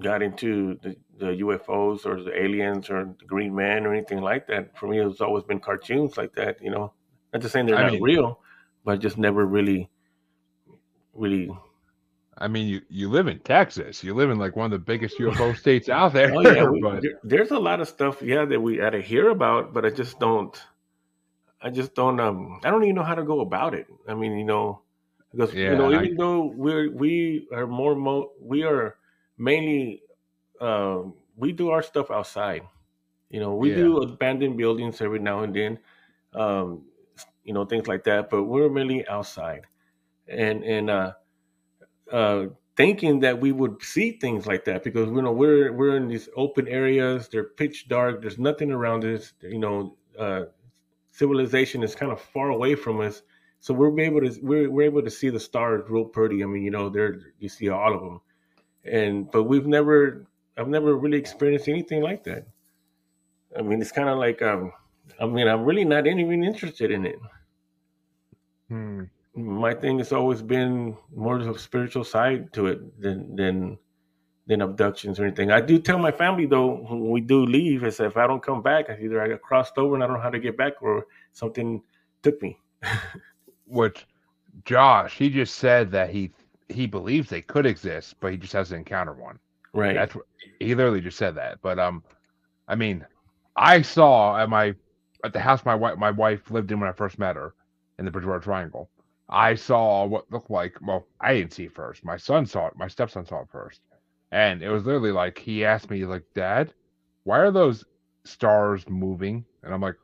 [0.00, 4.46] got into the, the UFOs or the aliens or the Green Man or anything like
[4.46, 4.78] that.
[4.78, 6.92] For me, it's always been cartoons like that, you know.
[7.34, 8.40] Not just saying they're I not mean- real,
[8.82, 9.90] but just never really,
[11.12, 11.50] really.
[12.38, 14.02] I mean, you, you live in Texas.
[14.04, 16.36] You live in like one of the biggest UFO states out there.
[16.36, 19.30] Oh yeah, we, but there's a lot of stuff, yeah, that we had to hear
[19.30, 20.56] about, but I just don't.
[21.60, 22.20] I just don't.
[22.20, 23.86] Um, I don't even know how to go about it.
[24.08, 24.82] I mean, you know,
[25.32, 28.96] because Yeah, you know, I- even though we're we are more mo- we are
[29.38, 30.02] mainly
[30.60, 32.62] um, we do our stuff outside.
[33.30, 33.76] You know, we Yeah.
[33.76, 35.78] do abandoned buildings every now and then,
[36.34, 36.86] um,
[37.44, 38.30] you know, things like that.
[38.30, 39.66] But we're mainly outside,
[40.28, 41.12] and and uh,
[42.12, 42.46] uh,
[42.76, 46.28] thinking that we would see things like that because you know we're we're in these
[46.36, 47.28] open areas.
[47.28, 48.22] They're pitch dark.
[48.22, 49.32] There's nothing around us.
[49.42, 50.44] You know, uh,
[51.10, 53.22] civilization is kind of far away from us.
[53.60, 56.42] So we're able to we're, we're able to see the stars real pretty.
[56.42, 58.20] I mean, you know, there you see all of them,
[58.84, 62.46] and but we've never I've never really experienced anything like that.
[63.58, 64.72] I mean, it's kind of like um,
[65.20, 67.18] I mean, I'm really not even interested in it.
[68.68, 69.04] hmm,
[69.34, 73.78] My thing has always been more of a spiritual side to it than than
[74.46, 75.50] than abductions or anything.
[75.50, 78.62] I do tell my family though when we do leave, is if I don't come
[78.62, 80.82] back, I either I got crossed over and I don't know how to get back,
[80.82, 81.82] or something
[82.22, 82.58] took me.
[83.66, 84.06] which
[84.64, 86.32] Josh, he just said that he
[86.68, 89.38] he believes they could exist, but he just hasn't encountered one.
[89.72, 89.94] Right.
[89.94, 90.26] That's what
[90.58, 91.60] he literally just said that.
[91.62, 92.02] But um,
[92.66, 93.06] I mean,
[93.56, 94.74] I saw at my
[95.24, 97.54] at the house my wife my wife lived in when I first met her
[97.98, 98.88] in the Bridgewater Triangle.
[99.28, 100.76] I saw what looked like.
[100.80, 102.04] Well, I didn't see first.
[102.04, 102.76] My son saw it.
[102.76, 103.80] My stepson saw it first,
[104.32, 106.72] and it was literally like he asked me like, "Dad,
[107.24, 107.84] why are those
[108.24, 109.96] stars moving?" And I'm like,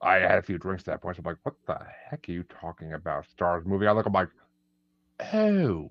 [0.00, 1.16] I had a few drinks at that point.
[1.16, 1.78] So I'm like, "What the
[2.10, 3.26] heck are you talking about?
[3.28, 4.06] Stars moving?" I look.
[4.06, 4.30] I'm like,
[5.34, 5.90] "Oh,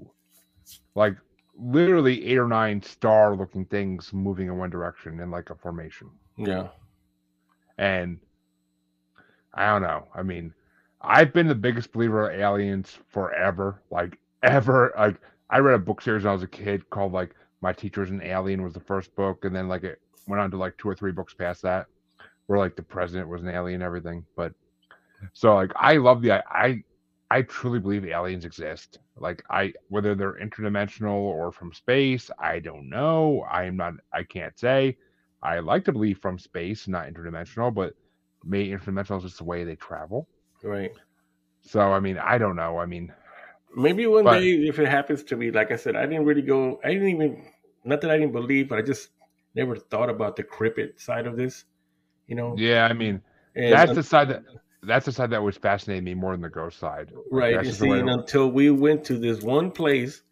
[0.95, 1.18] like
[1.57, 6.09] literally eight or nine star looking things moving in one direction in like a formation.
[6.38, 6.68] yeah.
[7.78, 8.20] And
[9.53, 10.07] I don't know.
[10.13, 10.53] I mean,
[11.05, 13.81] I've been the biggest believer of aliens forever.
[13.91, 14.93] Like ever.
[14.97, 18.11] Like I read a book series when I was a kid called like My Teacher's
[18.11, 20.89] an Alien was the first book, and then like it went on to like two
[20.89, 21.87] or three books past that,
[22.47, 24.25] where like the president was an alien everything.
[24.35, 24.53] But
[25.33, 26.83] so like I love the I
[27.31, 28.99] I truly believe aliens exist.
[29.17, 33.45] Like I whether they're interdimensional or from space, I don't know.
[33.49, 34.97] I'm not I can't say.
[35.43, 37.93] I like to believe from space, not interdimensional, but
[38.43, 40.27] maybe interdimensional is just the way they travel.
[40.66, 40.91] Right.
[41.61, 42.78] So I mean, I don't know.
[42.80, 43.13] I mean,
[43.76, 46.41] maybe one but, day if it happens to me, like I said, I didn't really
[46.41, 46.80] go.
[46.84, 47.45] I didn't even
[47.84, 49.09] not that I didn't believe, but I just
[49.53, 51.66] never thought about the cryptid side of this.
[52.28, 52.55] You know.
[52.57, 53.22] Yeah, I mean,
[53.55, 54.43] and, that's the side that
[54.82, 57.11] that's the side that was fascinating me more than the ghost side.
[57.32, 57.63] Right.
[57.63, 60.24] You see, until we went to this one place,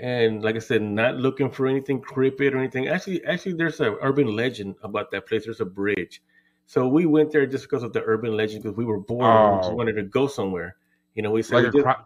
[0.00, 2.88] and like I said, not looking for anything cryptid or anything.
[2.88, 5.44] Actually, actually, there's a urban legend about that place.
[5.44, 6.22] There's a bridge.
[6.70, 9.58] So we went there just because of the urban legend because we were bored oh.
[9.58, 10.76] and we wanted to go somewhere.
[11.16, 11.96] You know, we said like, a, just, cry,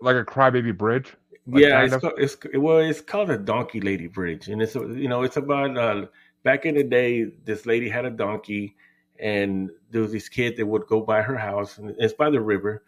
[0.00, 1.14] like a crybaby bridge.
[1.46, 5.06] Like yeah, it's, called, it's well, it's called a donkey lady bridge, and it's you
[5.06, 6.06] know it's about uh,
[6.42, 7.30] back in the day.
[7.44, 8.74] This lady had a donkey,
[9.20, 12.40] and there was this kid that would go by her house, and it's by the
[12.40, 12.82] river,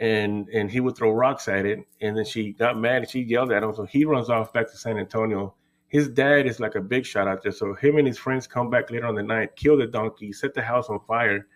[0.00, 3.20] and and he would throw rocks at it, and then she got mad and she
[3.20, 5.54] yelled at him, so he runs off back to San Antonio.
[5.92, 8.70] His dad is like a big shot out there, so him and his friends come
[8.70, 11.46] back later on the night, kill the donkey, set the house on fire,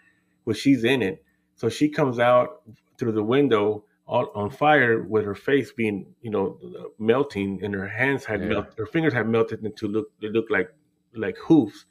[0.45, 1.25] well she's in it,
[1.55, 2.61] so she comes out
[2.99, 6.59] through the window all on fire with her face being, you know,
[6.99, 8.49] melting, and her hands had yeah.
[8.49, 10.71] melted, her fingers had melted into look they looked like
[11.15, 11.87] like hoofs,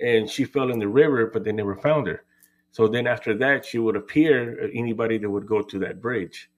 [0.00, 2.24] and she fell in the river, but they never found her.
[2.72, 6.50] So then after that, she would appear uh, anybody that would go to that bridge,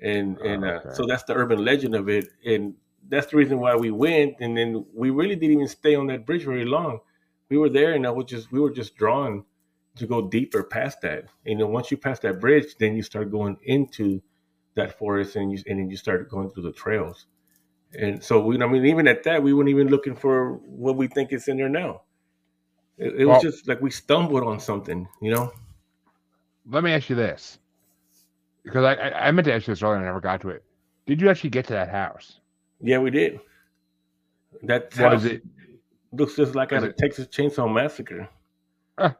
[0.00, 0.94] and and uh, okay.
[0.94, 2.74] so that's the urban legend of it, and
[3.12, 4.36] that's the reason why we went.
[4.40, 7.00] And then we really didn't even stay on that bridge very long.
[7.50, 9.44] We were there, and I was just we were just drawn
[9.96, 11.26] to go deeper past that.
[11.44, 14.22] And then once you pass that bridge, then you start going into
[14.76, 17.26] that forest and you and then you started going through the trails.
[17.94, 21.06] And so we I mean even at that we weren't even looking for what we
[21.06, 22.00] think is in there now.
[22.96, 25.52] It, it well, was just like we stumbled on something, you know.
[26.66, 27.58] Let me ask you this.
[28.64, 30.48] Because I, I, I meant to ask you this earlier and I never got to
[30.48, 30.64] it.
[31.04, 32.40] Did you actually get to that house?
[32.82, 33.40] Yeah, we did.
[34.64, 35.42] That house it?
[36.12, 38.28] looks just like a Texas Chainsaw Massacre.
[38.98, 39.12] I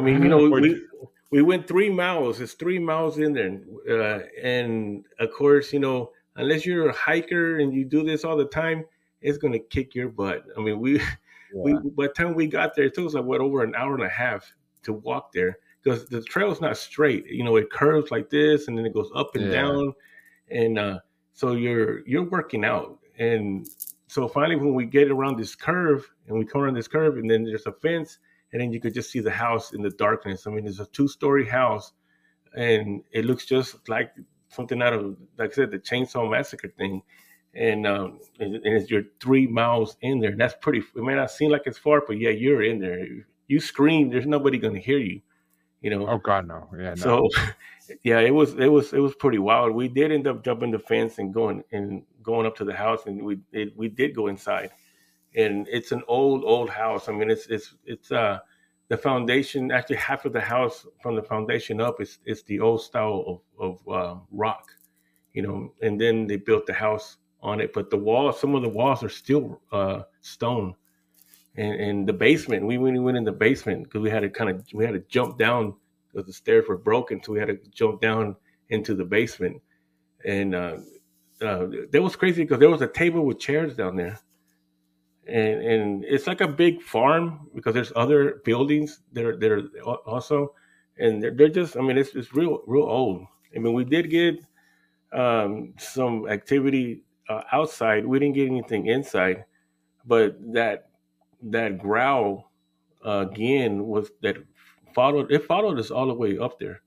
[0.00, 0.82] mean, you know, we
[1.30, 2.40] we went three miles.
[2.40, 7.58] It's three miles in there, uh, and of course, you know, unless you're a hiker
[7.58, 8.84] and you do this all the time,
[9.20, 10.44] it's gonna kick your butt.
[10.56, 11.04] I mean, we, yeah.
[11.52, 13.94] we by the time we got there, it took us like what over an hour
[13.94, 17.26] and a half to walk there because the trail's not straight.
[17.26, 19.52] You know, it curves like this, and then it goes up and yeah.
[19.52, 19.94] down,
[20.50, 20.98] and uh,
[21.32, 23.68] so you're you're working out, and
[24.08, 27.30] so finally, when we get around this curve and we come around this curve, and
[27.30, 28.18] then there's a fence
[28.52, 30.46] and then you could just see the house in the darkness.
[30.46, 31.92] I mean, it's a two-story house,
[32.54, 34.12] and it looks just like
[34.48, 37.02] something out of, like I said, the Chainsaw Massacre thing.
[37.54, 40.36] And um, and, and you're three miles in there.
[40.36, 40.78] That's pretty.
[40.78, 43.04] It may not seem like it's far, but yeah, you're in there.
[43.48, 45.20] You scream, there's nobody going to hear you.
[45.80, 46.06] You know.
[46.06, 46.68] Oh God, no.
[46.76, 46.94] Yeah.
[46.94, 46.94] No.
[46.94, 47.28] So,
[48.02, 49.74] yeah, it was it was it was pretty wild.
[49.74, 53.06] We did end up jumping the fence and going and going up to the house,
[53.06, 54.70] and we it, we did go inside
[55.36, 57.08] and it's an old old house.
[57.08, 58.38] I mean, it's it's it's uh
[58.88, 62.82] the foundation actually half of the house from the foundation up is is the old
[62.82, 63.24] style
[63.58, 64.66] of of uh, rock,
[65.32, 67.72] you know, and then they built the house on it.
[67.72, 70.74] But the walls, some of the walls are still uh, stone.
[71.60, 74.48] And, the basement, we went, we went in the basement because we had to kind
[74.50, 75.74] of we had to jump down
[76.10, 78.34] because the stairs were broken, so we had to jump down
[78.70, 79.60] into the basement.
[80.24, 80.76] And uh,
[81.42, 84.18] uh, that was crazy because there was a table with chairs down there
[85.30, 89.94] and and it's like a big farm because there's other buildings that are that are
[90.06, 90.54] also,
[90.98, 93.26] and they're, they're just I mean it's it's real real old.
[93.54, 94.40] I mean we did get
[95.12, 98.06] um, some activity uh, outside.
[98.06, 99.44] We didn't get anything inside,
[100.04, 100.89] but that
[101.42, 102.50] that growl
[103.04, 104.36] uh, again was that
[104.94, 106.82] followed it followed us all the way up there,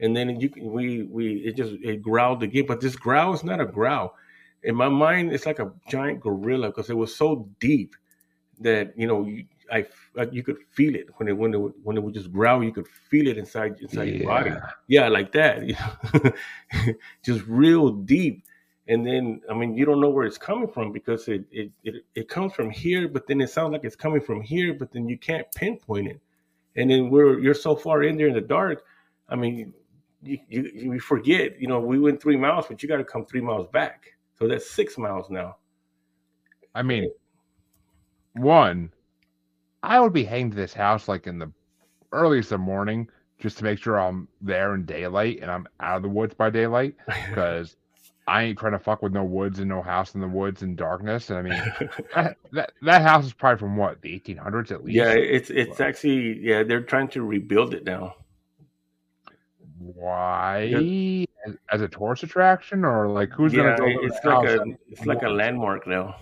[0.00, 2.66] and then you we we it just it growled again.
[2.66, 4.14] But this growl is not a growl
[4.62, 7.94] in my mind, it's like a giant gorilla because it was so deep
[8.60, 9.86] that you know you, I
[10.32, 12.64] you could feel it when it when it when it would just growl.
[12.64, 14.14] You could feel it inside inside yeah.
[14.14, 14.50] your body.
[14.88, 15.62] Yeah, like that.
[17.22, 18.44] just real deep.
[18.88, 21.94] And then I mean, you don't know where it's coming from because it, it it
[22.14, 25.08] it comes from here, but then it sounds like it's coming from here, but then
[25.08, 26.20] you can't pinpoint it.
[26.76, 28.82] And then we're you're so far in there in the dark.
[29.28, 29.74] I mean,
[30.22, 31.60] you, you, you forget.
[31.60, 34.06] You know, we went three miles, but you got to come three miles back.
[34.38, 35.56] So that's six miles now.
[36.74, 37.10] I mean,
[38.34, 38.92] one,
[39.82, 41.52] I would be heading to this house like in the
[42.12, 43.08] earliest of morning
[43.38, 46.50] just to make sure I'm there in daylight and I'm out of the woods by
[46.50, 47.76] daylight because
[48.28, 50.76] I ain't trying to fuck with no woods and no house in the woods and
[50.76, 51.30] darkness.
[51.30, 51.62] And I mean,
[52.14, 54.96] that, that that house is probably from what the 1800s at least.
[54.96, 58.14] Yeah, it's it's actually yeah they're trying to rebuild it now.
[59.78, 61.26] Why?
[61.46, 64.00] As, as a tourist attraction or like who's Yeah, gonna go?
[64.02, 66.16] it's like a it's like a landmark now.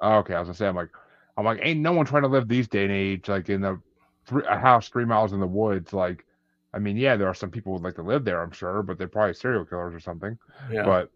[0.00, 0.90] Oh, okay, I was gonna say I'm like
[1.36, 3.78] I'm like ain't no one trying to live these day and age like in a,
[4.26, 5.92] three, a house three miles in the woods.
[5.92, 6.24] Like,
[6.74, 8.98] I mean, yeah, there are some people who'd like to live there, I'm sure, but
[8.98, 10.38] they're probably serial killers or something.
[10.70, 10.84] Yeah.
[10.84, 11.10] But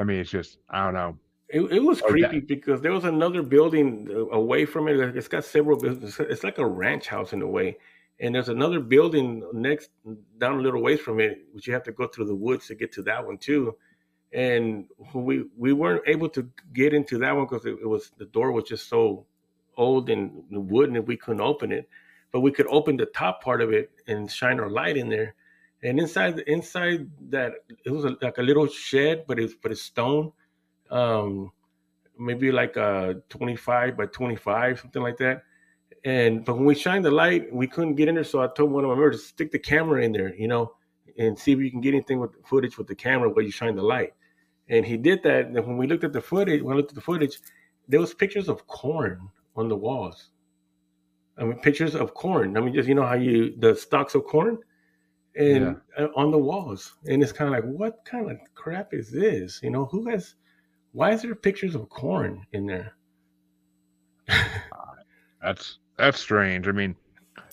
[0.00, 1.18] I mean, it's just I don't know.
[1.48, 4.98] It, it was Oh, creepy because there was another building away from it.
[5.16, 6.18] It's got several buildings.
[6.20, 7.76] It's like a ranch house in a way.
[8.20, 9.90] And there's another building next
[10.38, 12.74] down a little ways from it, which you have to go through the woods to
[12.74, 13.76] get to that one too.
[14.32, 18.26] And we we weren't able to get into that one because it, it was the
[18.26, 19.26] door was just so
[19.76, 21.88] old and wooden and we couldn't open it.
[22.32, 25.34] But we could open the top part of it and shine our light in there.
[25.82, 27.52] And inside inside that
[27.84, 30.32] it was a, like a little shed, but it's but it's stone
[30.90, 31.52] um
[32.18, 35.42] maybe like a 25 by 25 something like that.
[36.04, 38.70] And but when we shined the light we couldn't get in there so i told
[38.70, 40.72] one of my members to stick the camera in there you know
[41.18, 43.76] and see if you can get anything with footage with the camera while you shine
[43.76, 44.14] the light.
[44.68, 46.94] And he did that and when we looked at the footage when i looked at
[46.94, 47.38] the footage
[47.88, 50.30] there was pictures of corn on the walls.
[51.36, 52.56] I mean pictures of corn.
[52.56, 54.58] I mean just you know how you the stalks of corn
[55.36, 59.10] and uh, on the walls and it's kind of like what kind of crap is
[59.10, 60.34] this you know who has
[60.92, 62.94] why is there pictures of corn in there?
[65.42, 66.68] That's that's strange.
[66.68, 66.94] I mean,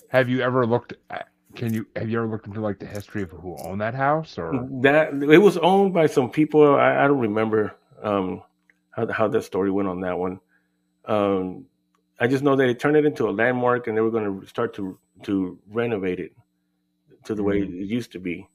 [0.08, 1.28] have you ever looked at?
[1.54, 4.36] Can you have you ever looked into like the history of who owned that house
[4.36, 4.68] or?
[4.82, 6.76] That it was owned by some people.
[6.76, 8.42] I, I don't remember um,
[8.90, 10.38] how how that story went on that one.
[11.06, 11.64] Um,
[12.20, 14.46] I just know that they turned it into a landmark, and they were going to
[14.46, 16.32] start to to renovate it
[17.24, 17.80] to the way mm-hmm.
[17.80, 18.48] it used to be.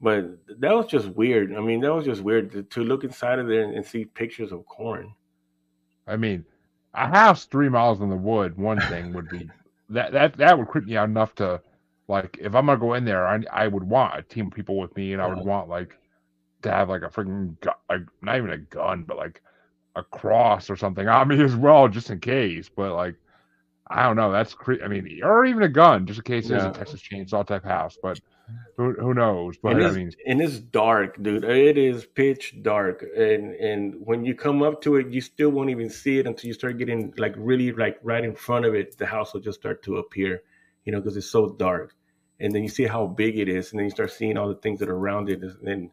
[0.00, 1.54] But that was just weird.
[1.54, 4.04] I mean, that was just weird to, to look inside of there and, and see
[4.04, 5.14] pictures of corn.
[6.06, 6.44] I mean,
[6.94, 8.56] a house three miles in the wood.
[8.56, 9.48] One thing would be
[9.90, 11.60] that that that would creep me out enough to
[12.08, 14.78] like if I'm gonna go in there, I I would want a team of people
[14.78, 15.96] with me, and I would want like
[16.62, 19.42] to have like a freaking gu- like not even a gun, but like
[19.96, 22.68] a cross or something on me as well, just in case.
[22.68, 23.14] But like.
[23.88, 24.32] I don't know.
[24.32, 27.46] That's cre- I mean, or even a gun, just in case it's a Texas Chainsaw
[27.46, 27.96] type house.
[28.02, 28.20] But
[28.76, 29.56] who who knows?
[29.58, 31.44] But and I mean, and it's dark, dude.
[31.44, 35.70] It is pitch dark, and and when you come up to it, you still won't
[35.70, 38.98] even see it until you start getting like really like right in front of it.
[38.98, 40.42] The house will just start to appear,
[40.84, 41.94] you know, because it's so dark.
[42.40, 44.56] And then you see how big it is, and then you start seeing all the
[44.56, 45.42] things that are around it.
[45.64, 45.90] And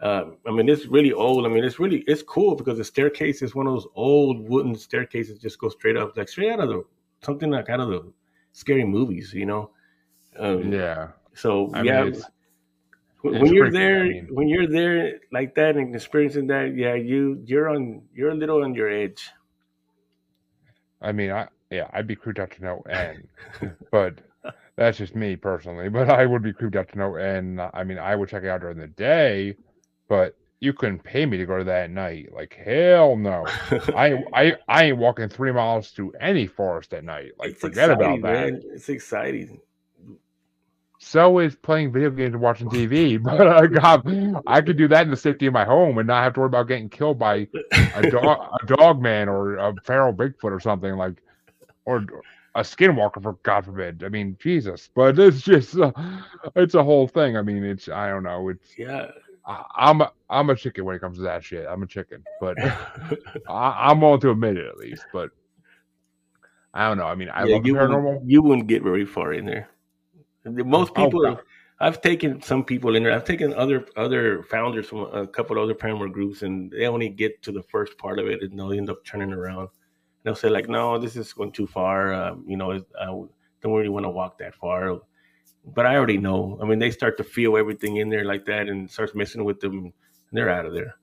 [0.00, 1.46] uh, I mean, it's really old.
[1.46, 4.74] I mean, it's really it's cool because the staircase is one of those old wooden
[4.74, 6.84] staircases, just go straight up, like straight out of the
[7.22, 8.12] something like out of the
[8.52, 9.70] scary movies, you know.
[10.38, 11.08] Um, yeah.
[11.34, 12.24] so I mean, yeah, it's-
[13.22, 16.46] when it's when you're freaky, I there, mean- when you're there like that and experiencing
[16.48, 19.30] that, yeah, you you're on you're a little on your edge.
[21.02, 23.28] I mean, I yeah, I'd be creeped out to no end,
[23.90, 24.20] but
[24.76, 25.88] that's just me personally.
[25.88, 27.60] But I would be creeped out to no end.
[27.60, 29.56] I mean, I would check it out during the day,
[30.08, 32.28] but you couldn't pay me to go to that at night.
[32.32, 33.44] Like hell no.
[33.96, 37.32] I I I ain't walking three miles through any forest at night.
[37.38, 38.52] Like It's forget about that.
[38.52, 38.62] man.
[38.74, 39.60] It's exciting.
[41.02, 43.18] So is playing video games and watching TV.
[43.22, 46.22] But uh, God, I could do that in the safety of my home and not
[46.24, 47.48] have to worry about getting killed by
[47.94, 51.22] a dog, a dog man, or a feral Bigfoot or something like,
[51.86, 52.04] or
[52.54, 54.04] a skinwalker for God forbid.
[54.04, 54.90] I mean, Jesus.
[54.94, 55.90] But it's just, uh,
[56.54, 57.34] it's a whole thing.
[57.38, 58.50] I mean, it's I don't know.
[58.50, 59.10] It's Yeah.
[59.50, 61.66] I, I'm a, I'm a chicken when it comes to that shit.
[61.68, 62.58] I'm a chicken, but
[63.48, 65.06] I, I'm willing to admit it at least.
[65.12, 65.30] But
[66.74, 67.06] I don't know.
[67.06, 68.04] I mean, I Yeah, love you paranormal.
[68.04, 69.68] Wouldn't, you wouldn't get very far in there.
[70.44, 71.42] Most Oh, people, God.
[71.80, 73.12] I've taken some people in there.
[73.12, 77.08] I've taken other other founders from a couple of other paranormal groups, and they only
[77.08, 79.60] get to the first part of it, and they'll end up turning around.
[79.60, 79.68] And
[80.24, 82.12] they'll say like, "No, this is going too far.
[82.14, 85.00] Um, you know, I don't really want to walk that far."
[85.64, 86.58] But I already know.
[86.62, 89.60] I mean, they start to feel everything in there like that, and starts messing with
[89.60, 89.78] them.
[89.78, 89.92] And
[90.32, 90.96] they're out of there.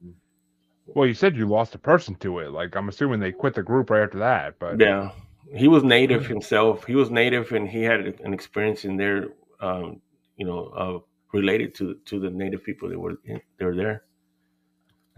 [0.88, 2.52] Well, you said you lost a person to it.
[2.52, 4.58] Like I'm assuming they quit the group right after that.
[4.60, 5.12] But Yeah,
[5.54, 6.86] he was native himself.
[6.86, 9.28] He was native, and he had an experience in there,
[9.60, 10.02] um,
[10.38, 11.00] you know, uh,
[11.34, 14.04] related to to the native people that were in, that were there.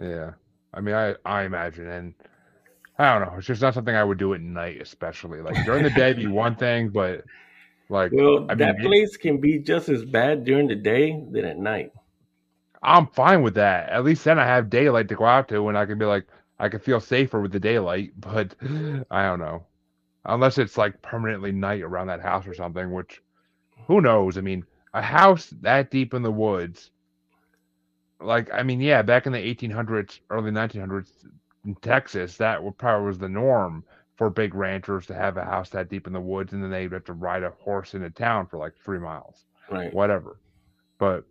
[0.01, 0.31] Yeah.
[0.73, 2.13] I mean, I I imagine, and
[2.97, 3.37] I don't know.
[3.37, 6.13] It's just not something I would do at night, especially like during the day.
[6.13, 7.23] Be one thing, but
[7.89, 11.57] like Well, I that place can be just as bad during the day than at
[11.57, 11.91] night.
[12.81, 13.89] I'm fine with that.
[13.89, 16.27] At least then I have daylight to go out to, and I can be like,
[16.59, 18.13] I can feel safer with the daylight.
[18.19, 18.55] But
[19.11, 19.65] I don't know,
[20.25, 22.91] unless it's like permanently night around that house or something.
[22.91, 23.21] Which,
[23.87, 24.37] who knows?
[24.37, 26.91] I mean, a house that deep in the woods.
[28.21, 31.11] like I mean, yeah, back in the 1800s, early 1900s
[31.65, 33.83] in Texas, that would probably was the norm
[34.19, 36.91] for big ranchers to have a house that deep in the woods, and then they'd
[36.91, 39.93] have to ride a horse into town for like three miles, Right.
[39.93, 40.41] whatever.
[40.97, 41.23] But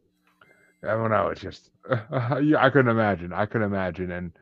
[0.83, 1.29] uh, I don't know.
[1.29, 3.35] It's just yeah, I couldn't imagine.
[3.35, 4.33] I couldn't imagine, and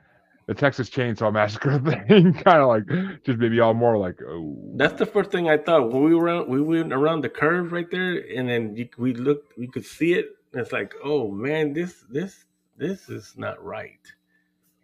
[0.47, 1.77] the Texas Chainsaw Massacre
[2.09, 2.87] thing kind of like
[3.25, 6.27] just maybe all more like, oh, That's the first thing I thought when we were
[6.27, 9.85] around, we went around the curve right there, and then you, we looked, we could
[9.85, 10.27] see it.
[10.53, 12.45] And it's like, oh man, this this
[12.77, 13.99] this is not right,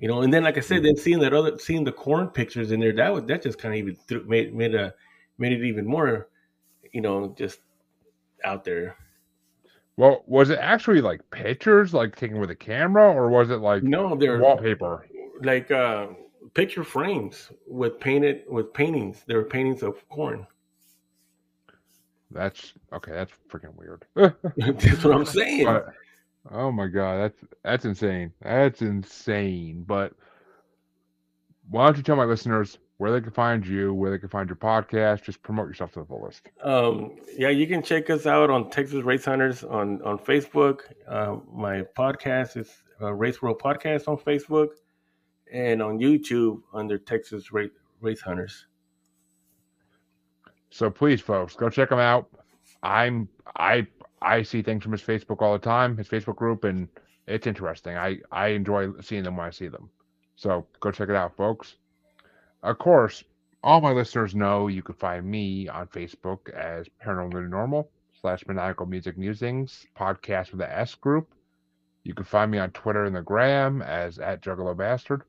[0.02, 0.20] you know.
[0.22, 2.92] And then, like I said, then seeing that other, seeing the corn pictures in there,
[2.92, 4.92] that was that just kind of even threw, made made a
[5.38, 6.28] made it even more,
[6.92, 7.60] you know, just
[8.44, 8.96] out there.
[9.96, 13.82] well, was it actually like pictures, like taken with a camera, or was it like
[13.82, 15.06] No, they're wallpaper?
[15.42, 16.08] like uh,
[16.54, 19.22] picture frames with painted with paintings.
[19.26, 20.46] There were paintings of corn.
[22.30, 23.12] That's okay.
[23.12, 24.04] That's freaking weird.
[24.14, 25.66] That's what I'm saying.
[25.66, 25.92] But-
[26.50, 28.32] oh my god, that's that's insane.
[28.42, 29.84] That's insane.
[29.86, 30.12] But
[31.68, 34.48] why don't you tell my listeners where they can find you, where they can find
[34.48, 35.22] your podcast?
[35.22, 36.42] Just promote yourself to the fullest.
[36.62, 40.80] Um, yeah, you can check us out on Texas Wraith Hunters on on Facebook.
[41.08, 42.70] Uh, my podcast is
[43.00, 44.68] uh, Wraith World Podcast on Facebook,
[45.52, 48.66] and on YouTube under Texas Wraith Wraith Hunters.
[50.70, 52.28] So please, folks, go check them out.
[52.82, 53.86] I'm I
[54.22, 56.88] I see things from his Facebook all the time, his Facebook group, and
[57.26, 57.96] it's interesting.
[57.96, 59.90] I I enjoy seeing them when I see them.
[60.36, 61.76] So go check it out, folks.
[62.62, 63.24] Of course,
[63.62, 68.86] all my listeners know you can find me on Facebook as Paranormal Normal slash Maniacal
[68.86, 71.34] Music Musings podcast with the S group.
[72.04, 75.22] You can find me on Twitter and the Gram as at Juggalo Bastard.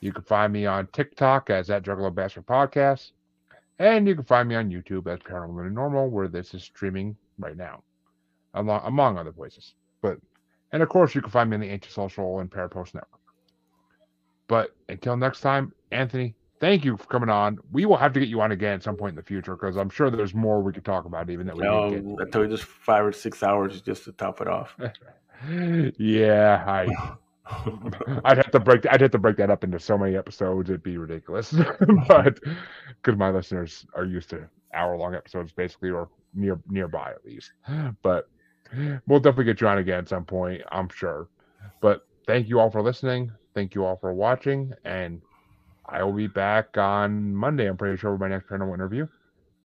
[0.00, 3.12] You can find me on TikTok as at Juggalo Bastard Podcast.
[3.78, 7.56] And you can find me on YouTube as Paranormal Normal, where this is streaming right
[7.56, 7.82] now,
[8.58, 9.74] among, among other places.
[10.02, 10.18] But
[10.72, 13.20] and of course, you can find me on the Antisocial and Parapost Network.
[14.48, 17.58] But until next time, Anthony, thank you for coming on.
[17.72, 19.76] We will have to get you on again at some point in the future because
[19.76, 22.50] I'm sure there's more we could talk about, even that we didn't Um, I told
[22.50, 24.76] you just five or six hours just to top it off.
[25.98, 26.88] Yeah, I.
[28.24, 28.84] I'd have to break.
[28.90, 30.68] I'd have to break that up into so many episodes.
[30.68, 31.52] It'd be ridiculous.
[32.08, 32.40] but
[33.00, 37.52] because my listeners are used to hour-long episodes, basically, or near nearby at least.
[38.02, 38.28] But
[39.06, 40.62] we'll definitely get you on again at some point.
[40.70, 41.28] I'm sure.
[41.80, 43.32] But thank you all for listening.
[43.54, 45.20] Thank you all for watching, and
[45.86, 47.66] I will be back on Monday.
[47.68, 49.08] I'm pretty sure with my next paranormal interview.